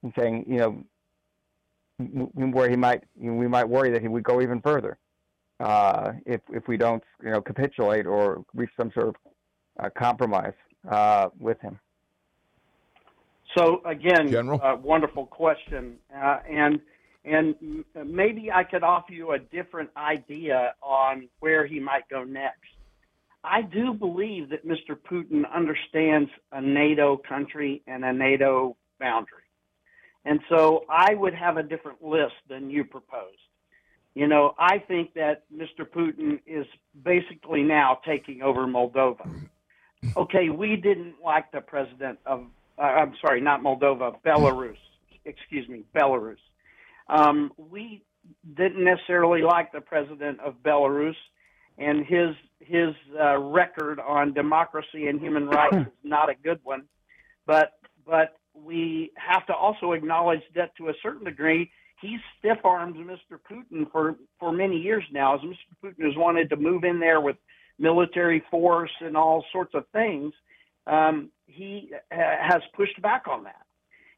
[0.01, 4.23] and saying, you know, where he might, you know, we might worry that he would
[4.25, 4.97] go even further
[5.59, 9.15] uh, if if we don't, you know, capitulate or reach some sort of
[9.79, 10.53] uh, compromise
[10.89, 11.79] uh, with him.
[13.57, 16.79] So again, uh, wonderful question, and
[17.25, 22.59] and maybe I could offer you a different idea on where he might go next.
[23.43, 24.97] I do believe that Mr.
[24.97, 29.43] Putin understands a NATO country and a NATO boundary.
[30.25, 33.37] And so I would have a different list than you proposed.
[34.15, 35.85] You know, I think that Mr.
[35.85, 36.65] Putin is
[37.03, 39.27] basically now taking over Moldova.
[40.15, 42.45] Okay, we didn't like the president of,
[42.77, 44.77] uh, I'm sorry, not Moldova, Belarus.
[45.25, 46.37] Excuse me, Belarus.
[47.07, 48.03] Um, we
[48.55, 51.15] didn't necessarily like the president of Belarus
[51.77, 56.83] and his his uh, record on democracy and human rights is not a good one.
[57.45, 57.73] But
[58.05, 61.71] but we have to also acknowledge that to a certain degree,
[62.03, 63.39] he's stiff armed Mr.
[63.49, 65.55] Putin for for many years now, as Mr.
[65.83, 67.37] Putin has wanted to move in there with
[67.79, 70.33] military force and all sorts of things.
[70.85, 73.65] Um, he ha- has pushed back on that.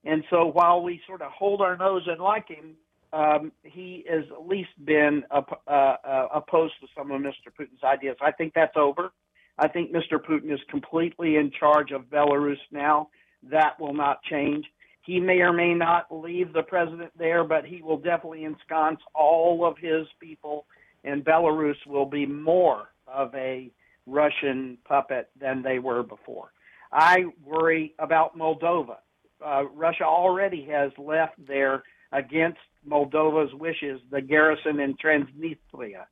[0.03, 2.75] And so while we sort of hold our nose and like him,
[3.13, 7.49] um, he has at least been op- uh, uh, opposed to some of Mr.
[7.57, 8.17] Putin's ideas.
[8.21, 9.11] I think that's over.
[9.57, 10.19] I think Mr.
[10.19, 13.09] Putin is completely in charge of Belarus now.
[13.43, 14.65] That will not change.
[15.05, 19.63] He may or may not leave the president there, but he will definitely ensconce all
[19.65, 20.65] of his people,
[21.03, 23.71] and Belarus will be more of a
[24.07, 26.51] Russian puppet than they were before.
[26.91, 28.97] I worry about Moldova.
[29.45, 36.05] Uh, Russia already has left there against Moldova's wishes the garrison in Transnistria.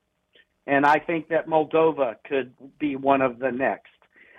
[0.68, 3.90] And I think that Moldova could be one of the next.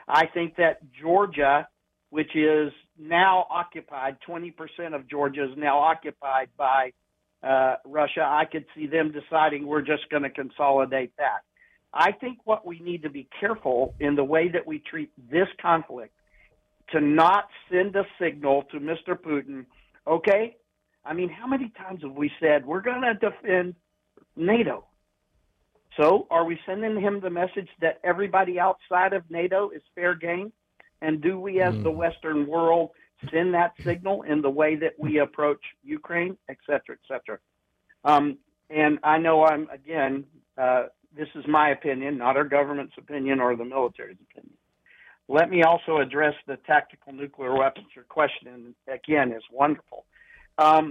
[0.07, 1.66] I think that Georgia,
[2.11, 4.55] which is now occupied, 20%
[4.95, 6.92] of Georgia is now occupied by
[7.42, 8.22] uh, Russia.
[8.22, 11.40] I could see them deciding we're just going to consolidate that.
[11.92, 15.49] I think what we need to be careful in the way that we treat this
[15.61, 16.12] conflict
[16.90, 19.16] to not send a signal to Mr.
[19.16, 19.66] Putin,
[20.07, 20.57] okay,
[21.05, 23.74] I mean, how many times have we said we're going to defend
[24.36, 24.84] NATO?
[26.01, 30.53] So, are we sending him the message that everybody outside of NATO is fair game?
[31.05, 31.82] And do we, as mm.
[31.88, 32.86] the Western world,
[33.30, 35.62] send that signal in the way that we approach
[35.98, 37.38] Ukraine, et cetera, et cetera?
[38.11, 38.24] Um,
[38.70, 40.12] and I know I'm, again,
[40.64, 40.84] uh,
[41.18, 44.57] this is my opinion, not our government's opinion or the military's opinion.
[45.38, 47.88] Let me also address the tactical nuclear weapons.
[47.96, 50.00] Your question, again, is wonderful.
[50.59, 50.86] Um,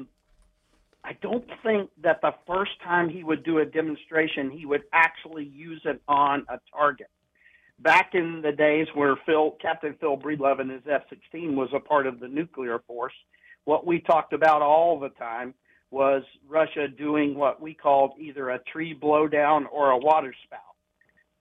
[1.03, 5.47] I don't think that the first time he would do a demonstration, he would actually
[5.69, 7.11] use it on a target.
[7.79, 12.07] Back in the days where Phil, Captain Phil Breedlove and his F-16 was a part
[12.07, 13.13] of the nuclear force,
[13.65, 15.53] what we talked about all the time
[15.91, 20.59] was Russia doing what we called either a tree blowdown or a waterspout,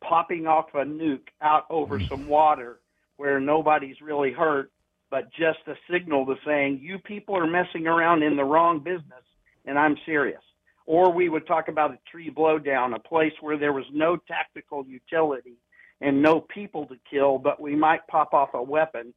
[0.02, 2.08] popping off a nuke out over mm.
[2.08, 2.80] some water
[3.16, 4.70] where nobody's really hurt,
[5.10, 9.24] but just a signal to saying, you people are messing around in the wrong business,
[9.64, 10.42] and I'm serious.
[10.86, 14.84] Or we would talk about a tree blowdown, a place where there was no tactical
[14.84, 15.56] utility
[16.02, 19.14] and no people to kill, but we might pop off a weapon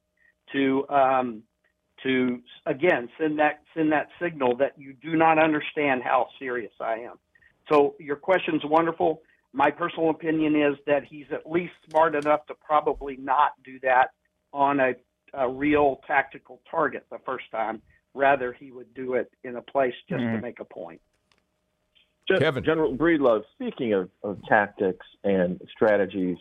[0.54, 1.44] to um,
[2.04, 7.00] to again send that send that signal that you do not understand how serious I
[7.00, 7.16] am.
[7.72, 9.22] So your question's wonderful.
[9.52, 14.10] My personal opinion is that he's at least smart enough to probably not do that
[14.54, 14.94] on a,
[15.34, 17.82] a real tactical target the first time.
[18.14, 20.36] Rather, he would do it in a place just mm-hmm.
[20.36, 21.02] to make a point.
[22.28, 22.64] Kevin.
[22.64, 26.38] General Breedlove, speaking of, of tactics and strategies,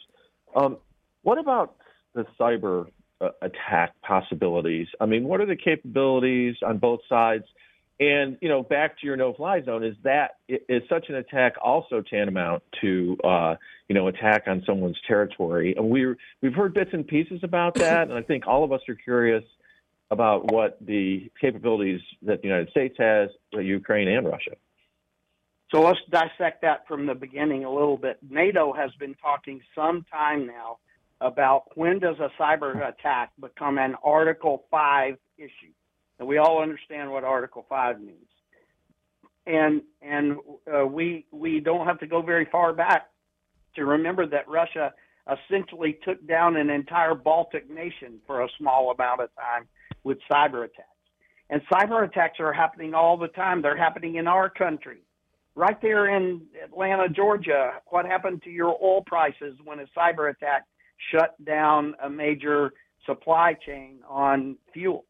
[0.55, 0.78] um,
[1.22, 1.76] what about
[2.14, 2.86] the cyber
[3.20, 4.88] uh, attack possibilities.
[5.00, 7.44] I mean, what are the capabilities on both sides?
[8.00, 12.02] And you know, back to your no-fly zone, is that is such an attack also
[12.02, 13.55] tantamount to uh,
[13.88, 15.74] you know attack on someone's territory?
[15.76, 18.80] And we we've heard bits and pieces about that, and I think all of us
[18.88, 19.44] are curious
[20.11, 24.57] about what the capabilities that the United States has, Ukraine and Russia.
[25.70, 28.18] So let's dissect that from the beginning a little bit.
[28.28, 30.78] NATO has been talking some time now
[31.20, 35.72] about when does a cyber attack become an Article 5 issue.
[36.18, 38.18] And we all understand what Article 5 means.
[39.46, 40.38] And and
[40.72, 43.10] uh, we we don't have to go very far back
[43.76, 44.94] to remember that Russia
[45.30, 49.66] essentially took down an entire Baltic nation for a small amount of time
[50.02, 50.88] with cyber attacks.
[51.50, 53.60] And cyber attacks are happening all the time.
[53.60, 55.03] They're happening in our country.
[55.57, 60.64] Right there in Atlanta, Georgia, what happened to your oil prices when a cyber attack
[61.12, 62.72] shut down a major
[63.07, 65.05] supply chain on fuel.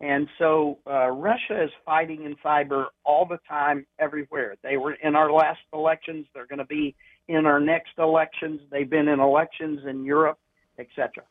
[0.00, 4.56] And so uh, Russia is fighting in cyber all the time, everywhere.
[4.62, 6.26] They were in our last elections.
[6.34, 6.94] They're going to be
[7.26, 8.60] in our next elections.
[8.70, 10.38] They've been in elections in Europe,
[10.78, 11.24] etc.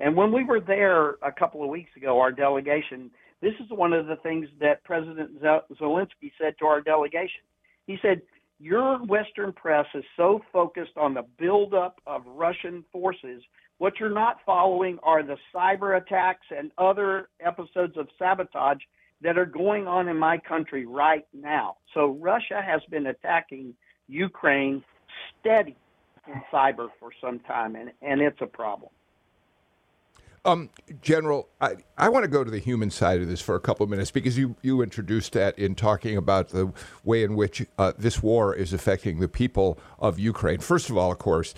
[0.00, 3.92] And when we were there a couple of weeks ago, our delegation, this is one
[3.92, 7.42] of the things that President Zelensky said to our delegation.
[7.86, 8.22] He said,
[8.60, 13.42] your Western press is so focused on the buildup of Russian forces.
[13.78, 18.78] What you're not following are the cyber attacks and other episodes of sabotage
[19.22, 21.76] that are going on in my country right now.
[21.92, 23.74] So Russia has been attacking
[24.06, 24.84] Ukraine
[25.40, 25.76] steady
[26.26, 28.90] in cyber for some time, and, and it's a problem.
[30.46, 30.68] Um,
[31.00, 33.84] General, I, I want to go to the human side of this for a couple
[33.84, 36.72] of minutes because you, you introduced that in talking about the
[37.02, 40.58] way in which uh, this war is affecting the people of Ukraine.
[40.58, 41.54] First of all, of course,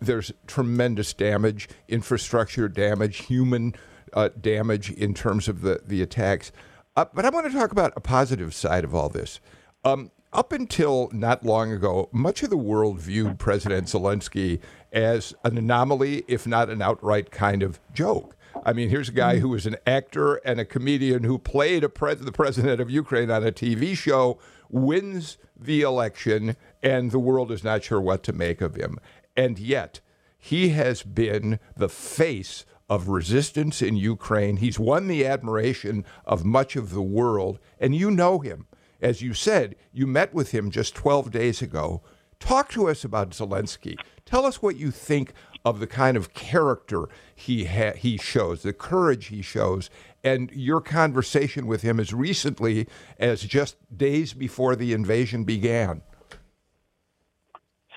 [0.00, 3.74] there's tremendous damage, infrastructure damage, human
[4.12, 6.50] uh, damage in terms of the, the attacks.
[6.96, 9.40] Uh, but I want to talk about a positive side of all this.
[9.84, 14.60] Um, up until not long ago, much of the world viewed President Zelensky
[14.92, 18.36] as an anomaly, if not an outright kind of joke.
[18.64, 19.40] I mean, here's a guy mm.
[19.40, 23.46] who was an actor and a comedian who played pres- the president of Ukraine on
[23.46, 28.60] a TV show, wins the election, and the world is not sure what to make
[28.60, 28.98] of him.
[29.36, 30.00] And yet,
[30.38, 34.58] he has been the face of resistance in Ukraine.
[34.58, 38.66] He's won the admiration of much of the world, and you know him.
[39.04, 42.02] As you said, you met with him just 12 days ago.
[42.40, 43.98] Talk to us about Zelensky.
[44.24, 48.72] Tell us what you think of the kind of character he ha- he shows, the
[48.72, 49.90] courage he shows,
[50.24, 52.88] and your conversation with him as recently
[53.18, 56.00] as just days before the invasion began.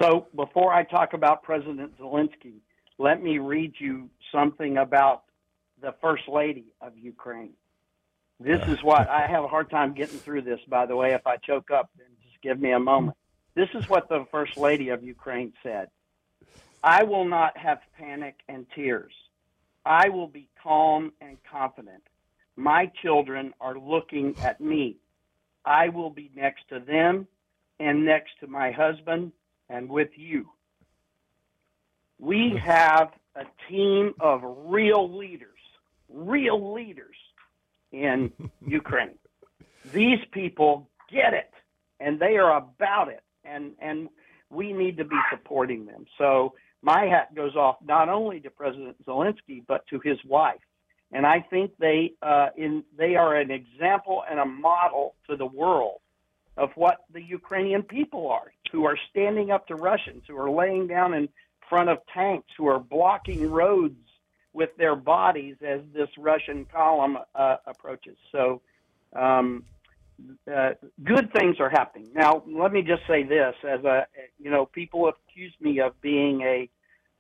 [0.02, 2.60] So, before I talk about President Zelensky,
[2.98, 5.24] let me read you something about
[5.82, 7.54] the First Lady of Ukraine.
[8.40, 8.72] This uh.
[8.72, 11.14] is what I have a hard time getting through this, by the way.
[11.14, 13.18] If I choke up, then just give me a moment.
[13.56, 15.90] This is what the First Lady of Ukraine said
[16.84, 19.14] I will not have panic and tears.
[19.86, 22.04] I will be calm and confident.
[22.56, 24.98] My children are looking at me.
[25.66, 27.28] I will be next to them
[27.80, 29.32] and next to my husband
[29.70, 30.50] and with you.
[32.20, 35.60] We have a team of real leaders,
[36.10, 37.16] real leaders
[37.92, 38.32] in
[38.66, 39.18] Ukraine.
[39.94, 41.52] These people get it,
[42.00, 43.24] and they are about it.
[43.44, 44.10] And and
[44.50, 46.06] we need to be supporting them.
[46.18, 50.60] So my hat goes off not only to President Zelensky but to his wife,
[51.12, 55.46] and I think they uh, in they are an example and a model to the
[55.46, 56.00] world
[56.58, 60.88] of what the Ukrainian people are, who are standing up to Russians, who are laying
[60.88, 61.30] down in
[61.70, 63.96] front of tanks, who are blocking roads
[64.58, 68.18] with their bodies as this Russian column uh, approaches.
[68.32, 68.62] So.
[69.16, 69.64] Um,
[70.52, 70.72] uh,
[71.04, 72.10] good things are happening.
[72.14, 74.08] Now, let me just say this: as a,
[74.40, 76.70] you know, people accuse me of being a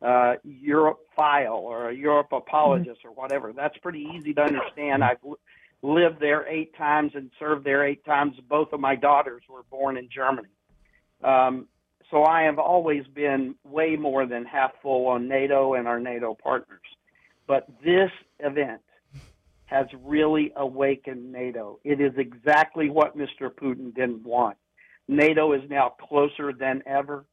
[0.01, 3.53] uh, Europe file or a Europe apologist or whatever.
[3.53, 5.03] That's pretty easy to understand.
[5.03, 5.17] I've
[5.81, 8.35] lived there eight times and served there eight times.
[8.49, 10.49] Both of my daughters were born in Germany.
[11.23, 11.67] Um,
[12.11, 16.35] so I have always been way more than half full on NATO and our NATO
[16.41, 16.79] partners.
[17.47, 18.81] But this event
[19.65, 21.79] has really awakened NATO.
[21.83, 23.49] It is exactly what Mr.
[23.49, 24.57] Putin didn't want.
[25.07, 27.25] NATO is now closer than ever.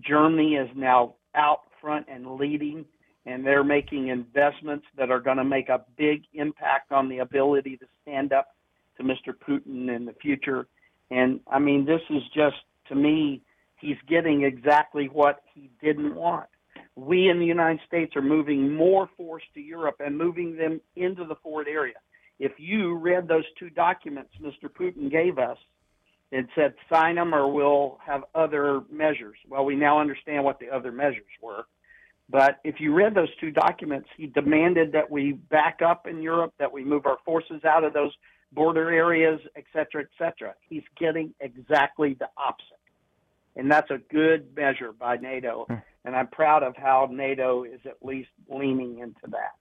[0.00, 2.84] Germany is now out front and leading,
[3.26, 7.76] and they're making investments that are going to make a big impact on the ability
[7.76, 8.54] to stand up
[8.96, 9.32] to Mr.
[9.32, 10.66] Putin in the future.
[11.10, 12.56] And I mean, this is just,
[12.88, 13.42] to me,
[13.80, 16.48] he's getting exactly what he didn't want
[16.96, 21.24] we in the United States are moving more force to Europe and moving them into
[21.24, 21.94] the forward area.
[22.38, 24.68] If you read those two documents Mr.
[24.68, 25.58] Putin gave us,
[26.30, 29.36] it said sign them or we'll have other measures.
[29.48, 31.66] Well, we now understand what the other measures were.
[32.30, 36.54] But if you read those two documents, he demanded that we back up in Europe,
[36.58, 38.12] that we move our forces out of those
[38.52, 40.54] border areas, et cetera, et cetera.
[40.68, 42.81] He's getting exactly the opposite.
[43.56, 45.66] And that's a good measure by NATO.
[45.68, 49.52] Hmm and I'm proud of how NATO is at least leaning into that.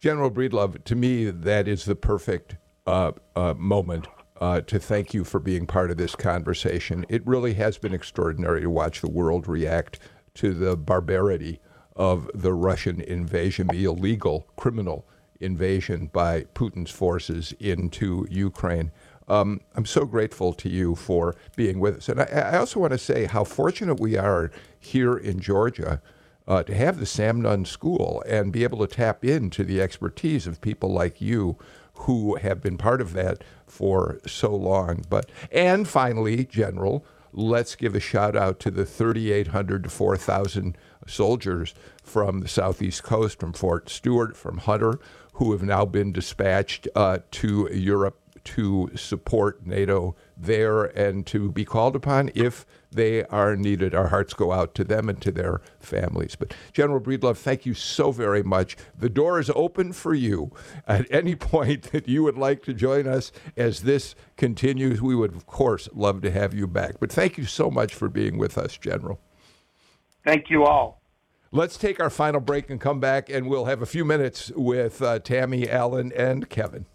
[0.00, 4.08] General Breedlove, to me, that is the perfect uh, uh, moment
[4.40, 7.06] uh, to thank you for being part of this conversation.
[7.08, 10.00] It really has been extraordinary to watch the world react
[10.34, 11.60] to the barbarity
[11.94, 15.06] of the Russian invasion, the illegal, criminal
[15.40, 18.90] invasion by Putin's forces into Ukraine.
[19.28, 22.08] Um, I'm so grateful to you for being with us.
[22.08, 26.00] And I, I also want to say how fortunate we are here in Georgia
[26.46, 30.46] uh, to have the Sam Nunn School and be able to tap into the expertise
[30.46, 31.56] of people like you
[31.94, 35.04] who have been part of that for so long.
[35.08, 41.74] But and finally, General, let's give a shout out to the 3,800 to 4,000 soldiers
[42.02, 44.98] from the southeast coast, from Fort Stewart, from Hunter,
[45.34, 51.64] who have now been dispatched uh, to Europe to support NATO there and to be
[51.64, 53.94] called upon if they are needed.
[53.94, 56.36] Our hearts go out to them and to their families.
[56.36, 58.76] But General Breedlove, thank you so very much.
[58.98, 60.52] The door is open for you
[60.86, 65.00] at any point that you would like to join us as this continues.
[65.00, 66.96] We would, of course, love to have you back.
[67.00, 69.20] But thank you so much for being with us, General.
[70.24, 71.02] Thank you all.
[71.54, 75.02] Let's take our final break and come back, and we'll have a few minutes with
[75.02, 76.86] uh, Tammy, Alan, and Kevin.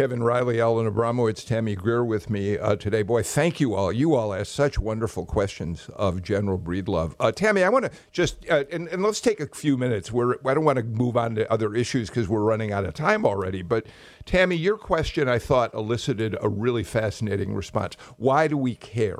[0.00, 3.02] Kevin Riley, Alan Abramowitz, Tammy Greer with me uh, today.
[3.02, 3.92] Boy, thank you all.
[3.92, 7.14] You all asked such wonderful questions of General Breedlove.
[7.20, 10.10] Uh, Tammy, I want to just, uh, and, and, let's take a few minutes.
[10.10, 12.94] We're, I don't want to move on to other issues because we're running out of
[12.94, 13.60] time already.
[13.60, 13.88] But
[14.24, 17.96] Tammy, your question, I thought, elicited a really fascinating response.
[18.16, 19.18] Why do we care?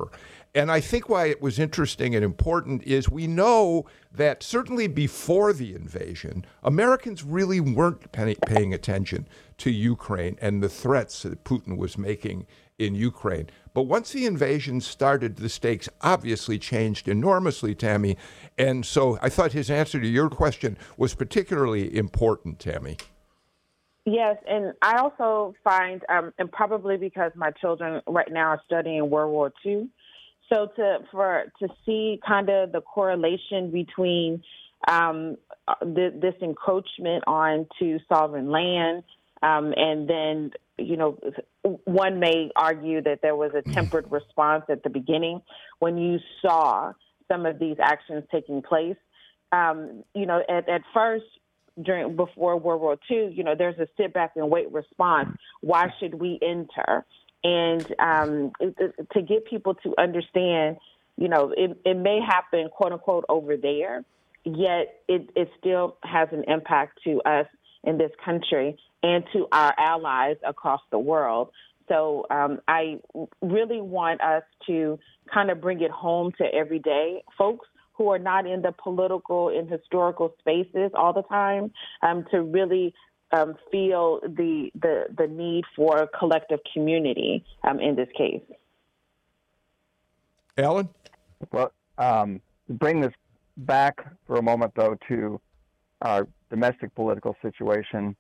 [0.55, 5.53] And I think why it was interesting and important is we know that certainly before
[5.53, 9.29] the invasion, Americans really weren't paying attention
[9.59, 12.47] to Ukraine and the threats that Putin was making
[12.79, 13.49] in Ukraine.
[13.75, 18.17] But once the invasion started, the stakes obviously changed enormously, Tammy.
[18.59, 22.97] And so I thought his answer to your question was particularly important, Tammy.
[24.07, 29.11] Yes, and I also find, um, and probably because my children right now are studying
[29.11, 29.89] World War II,
[30.53, 34.43] so to for to see kind of the correlation between
[34.89, 35.37] um,
[35.83, 39.05] this encroachment onto sovereign land,
[39.43, 41.19] um, and then you know
[41.85, 45.41] one may argue that there was a tempered response at the beginning
[45.79, 46.93] when you saw
[47.29, 48.97] some of these actions taking place.
[49.53, 51.25] Um, you know, at, at first
[51.83, 55.31] during before World War II, you know, there's a sit back and wait response.
[55.61, 57.05] Why should we enter?
[57.43, 58.53] And um,
[59.13, 60.77] to get people to understand,
[61.17, 64.05] you know, it, it may happen, quote unquote, over there,
[64.45, 67.47] yet it, it still has an impact to us
[67.85, 71.51] in this country and to our allies across the world.
[71.89, 73.01] So um, I
[73.43, 74.99] really want us to
[75.33, 79.69] kind of bring it home to everyday folks who are not in the political and
[79.69, 81.73] historical spaces all the time
[82.03, 82.95] um, to really
[83.33, 88.43] um, feel the, the the need for a collective community um, in this case.
[90.59, 90.89] Alan?
[91.53, 93.13] Well, um, bring this
[93.57, 95.41] back for a moment, though, to
[96.03, 98.17] our domestic political situation,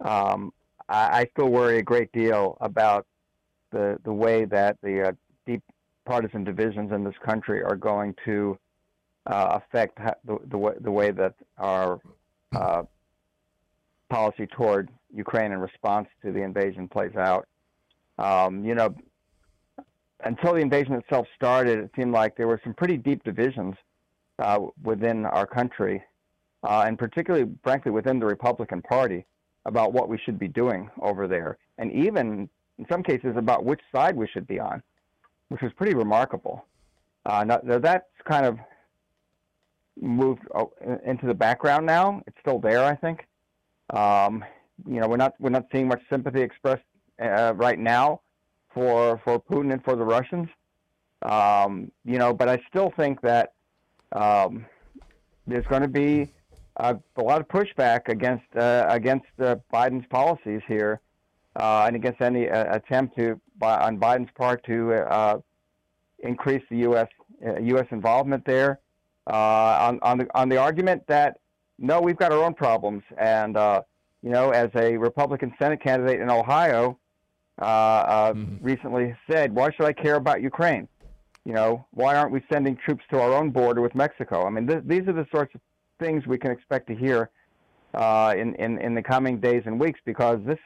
[0.00, 0.52] um,
[0.88, 3.06] I, I, still worry a great deal about
[3.70, 5.12] the the way that the uh,
[5.46, 5.62] deep
[6.04, 8.58] partisan divisions in this country are going to
[9.26, 12.00] uh, affect the, the way, the way that our
[12.54, 12.82] uh,
[14.10, 17.46] policy toward Ukraine in response to the invasion plays out.
[18.18, 18.94] Um, you know,
[20.24, 23.74] until the invasion itself started, it seemed like there were some pretty deep divisions
[24.38, 26.02] uh, within our country,
[26.62, 29.24] uh, and particularly, frankly, within the Republican Party
[29.66, 32.48] about what we should be doing over there, and even
[32.78, 34.82] in some cases about which side we should be on,
[35.48, 36.66] which was pretty remarkable.
[37.26, 38.58] Uh, now, that's kind of
[40.00, 40.64] moved uh,
[41.06, 42.20] into the background now.
[42.26, 43.26] It's still there, I think.
[43.90, 44.44] Um,
[44.86, 46.82] you know, we're not we're not seeing much sympathy expressed
[47.22, 48.20] uh, right now
[48.72, 50.48] for for Putin and for the Russians.
[51.22, 53.52] Um, you know, but I still think that
[54.12, 54.66] um,
[55.46, 56.32] there's going to be
[56.76, 61.00] a, a, lot of pushback against uh, against uh, Biden's policies here,
[61.56, 65.38] uh, and against any uh, attempt to by, on Biden's part to uh,
[66.20, 67.08] increase the U.S.
[67.62, 67.86] U.S.
[67.90, 68.80] involvement there.
[69.26, 71.38] on on the on the argument that
[71.78, 73.56] no, we've got our own problems, and
[74.24, 76.98] you know, as a Republican Senate candidate in Ohio,
[77.60, 78.64] uh, uh, mm-hmm.
[78.64, 80.88] recently said, "Why should I care about Ukraine?
[81.44, 84.66] You know, why aren't we sending troops to our own border with Mexico?" I mean,
[84.66, 85.60] th- these are the sorts of
[86.00, 87.30] things we can expect to hear
[87.92, 90.58] uh, in, in in the coming days and weeks because this,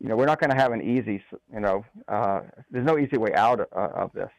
[0.00, 2.40] you know, we're not going to have an easy, you know, uh,
[2.70, 4.30] there's no easy way out of, uh, of this.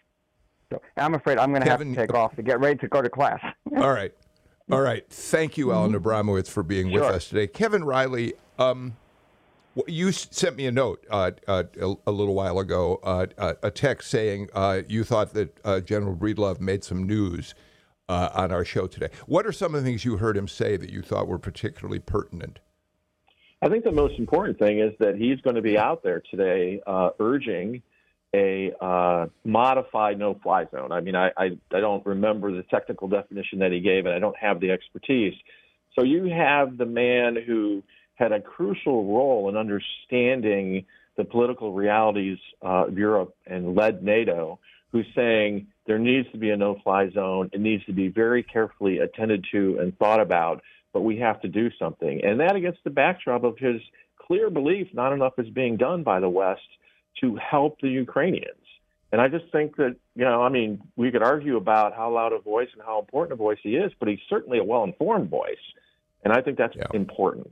[0.72, 3.04] So I'm afraid I'm going to have to take off to get ready to go
[3.04, 3.40] to class.
[3.78, 4.14] All right.
[4.72, 5.08] All right.
[5.10, 6.08] Thank you, Alan mm-hmm.
[6.08, 7.02] Abramowitz, for being sure.
[7.02, 7.46] with us today.
[7.46, 8.98] Kevin Riley, um,
[9.88, 13.70] you sent me a note uh, uh, a, a, little while ago, uh, uh a
[13.70, 17.54] text saying uh, you thought that uh, General Breedlove made some news
[18.08, 19.10] on our show today.
[19.26, 22.00] What are some of the things you heard him say that you thought were particularly
[22.00, 22.60] pertinent?
[23.62, 26.82] I think the most important thing is that he's going to be out there today
[27.20, 27.82] urging
[28.36, 30.92] a modified no-fly zone.
[30.92, 34.20] I mean, I, I, I don't remember the technical definition that he gave, and I
[34.20, 35.34] don't have the expertise.
[35.96, 37.84] So you have the man who
[38.16, 40.86] had a crucial role in understanding
[41.18, 44.60] the political realities uh, of Europe and led NATO,
[44.92, 47.50] who's saying there needs to be a no fly zone.
[47.54, 50.62] It needs to be very carefully attended to and thought about,
[50.94, 52.22] but we have to do something.
[52.24, 53.82] And that against the backdrop of his
[54.18, 56.62] clear belief not enough is being done by the West
[57.22, 58.62] to help the Ukrainians.
[59.12, 62.34] And I just think that, you know, I mean, we could argue about how loud
[62.34, 65.30] a voice and how important a voice he is, but he's certainly a well informed
[65.30, 65.56] voice.
[66.24, 66.88] And I think that's yeah.
[66.94, 67.52] important.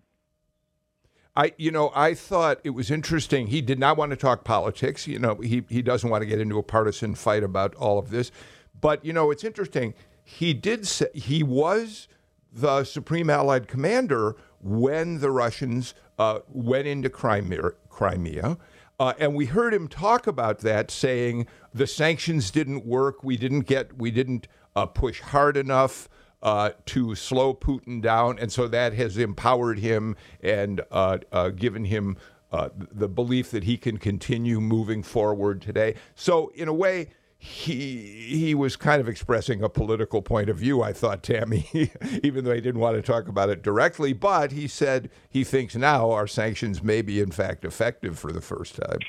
[1.36, 3.47] I, you know, I thought it was interesting.
[3.47, 5.07] He did not want to talk politics.
[5.07, 8.09] You know, he he doesn't want to get into a partisan fight about all of
[8.11, 8.32] this.
[8.80, 9.93] But you know, it's interesting.
[10.24, 12.07] He did say he was
[12.51, 17.72] the supreme Allied commander when the Russians uh, went into Crimea.
[17.89, 18.57] Crimea.
[18.99, 23.23] Uh, and we heard him talk about that, saying the sanctions didn't work.
[23.23, 23.97] We didn't get.
[23.97, 26.09] We didn't uh, push hard enough
[26.41, 31.85] uh, to slow Putin down, and so that has empowered him and uh, uh, given
[31.85, 32.17] him
[32.51, 35.95] uh, the belief that he can continue moving forward today.
[36.13, 37.09] So, in a way,
[37.43, 40.81] he he was kind of expressing a political point of view.
[40.81, 41.67] I thought Tammy,
[42.23, 45.75] even though he didn't want to talk about it directly, but he said he thinks
[45.75, 48.99] now our sanctions may be in fact effective for the first time.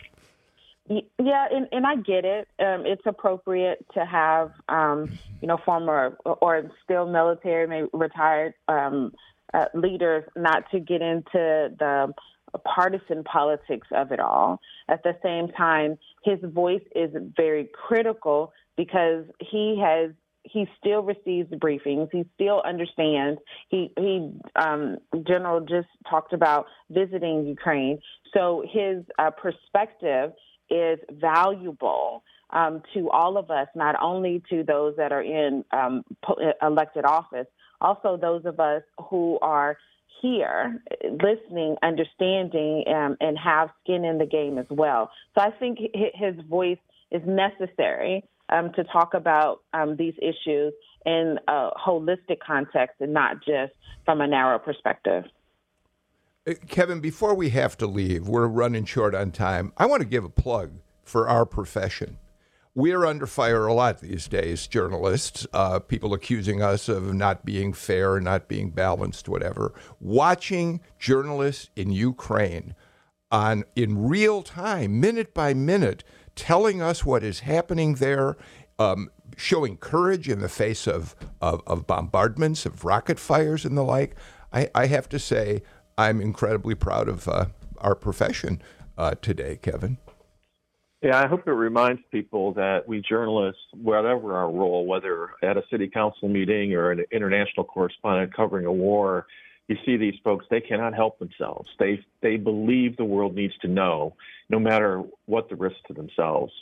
[0.89, 2.49] Yeah, and, and I get it.
[2.59, 9.12] Um, it's appropriate to have, um, you know, former or still military, maybe retired um,
[9.55, 12.12] uh, leaders not to get into the
[12.59, 14.61] partisan politics of it all.
[14.89, 20.11] At the same time, his voice is very critical because he has
[20.45, 22.09] he still receives briefings.
[22.13, 23.41] He still understands.
[23.69, 27.99] He he um, General just talked about visiting Ukraine,
[28.35, 30.33] so his uh, perspective
[30.71, 36.05] is valuable um, to all of us, not only to those that are in um,
[36.63, 37.47] elected office,
[37.81, 39.77] also those of us who are
[40.21, 45.11] here listening, understanding, um, and have skin in the game as well.
[45.35, 46.79] So I think his voice
[47.11, 50.73] is necessary um, to talk about um, these issues
[51.07, 53.73] in a holistic context and not just
[54.05, 55.25] from a narrow perspective.
[56.47, 59.73] Uh, Kevin, before we have to leave, we're running short on time.
[59.77, 62.19] I want to give a plug for our profession.
[62.75, 67.72] We're under fire a lot these days, journalists, uh, people accusing us of not being
[67.72, 69.72] fair, not being balanced, whatever.
[70.01, 72.75] Watching journalists in Ukraine
[73.31, 76.03] on in real time, minute by minute,
[76.35, 78.37] telling us what is happening there,
[78.79, 83.83] um, showing courage in the face of, of, of, bombardments, of rocket fires, and the
[83.83, 84.16] like.
[84.53, 85.62] I, I have to say,
[85.97, 87.47] I'm incredibly proud of uh,
[87.79, 88.61] our profession
[88.99, 89.99] uh, today, Kevin.
[91.05, 95.63] Yeah, I hope it reminds people that we journalists, whatever our role, whether at a
[95.71, 99.27] city council meeting or an international correspondent covering a war,
[99.69, 101.69] you see these folks, they cannot help themselves.
[101.79, 104.17] They they believe the world needs to know,
[104.49, 106.55] no matter what the risk to themselves.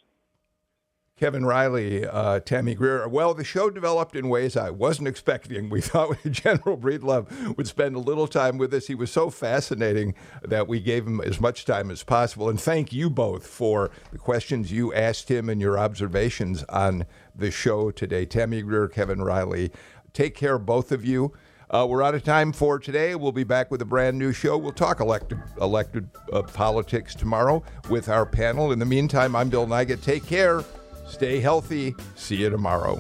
[1.23, 3.07] Kevin Riley, uh, Tammy Greer.
[3.07, 5.71] Well, the show developed in ways I wasn't expecting.
[5.71, 8.89] We thought General Breedlove would spend a little time with us.
[8.89, 12.49] He was so fascinating that we gave him as much time as possible.
[12.49, 17.07] And thank you both for the questions you asked him and your observations on
[17.37, 18.27] the show today.
[18.27, 19.71] Tammy Greer, Kevin Riley.
[20.13, 21.33] Take care, both of you.
[21.71, 23.15] Uh, we're out of time for today.
[23.15, 24.59] We'll be back with a brand new show.
[24.59, 28.73] We'll talk elected, elected uh, politics tomorrow with our panel.
[28.73, 30.03] In the meantime, I'm Bill Nigut.
[30.03, 30.65] Take care.
[31.13, 31.95] Stay healthy.
[32.17, 32.99] See you tomorrow.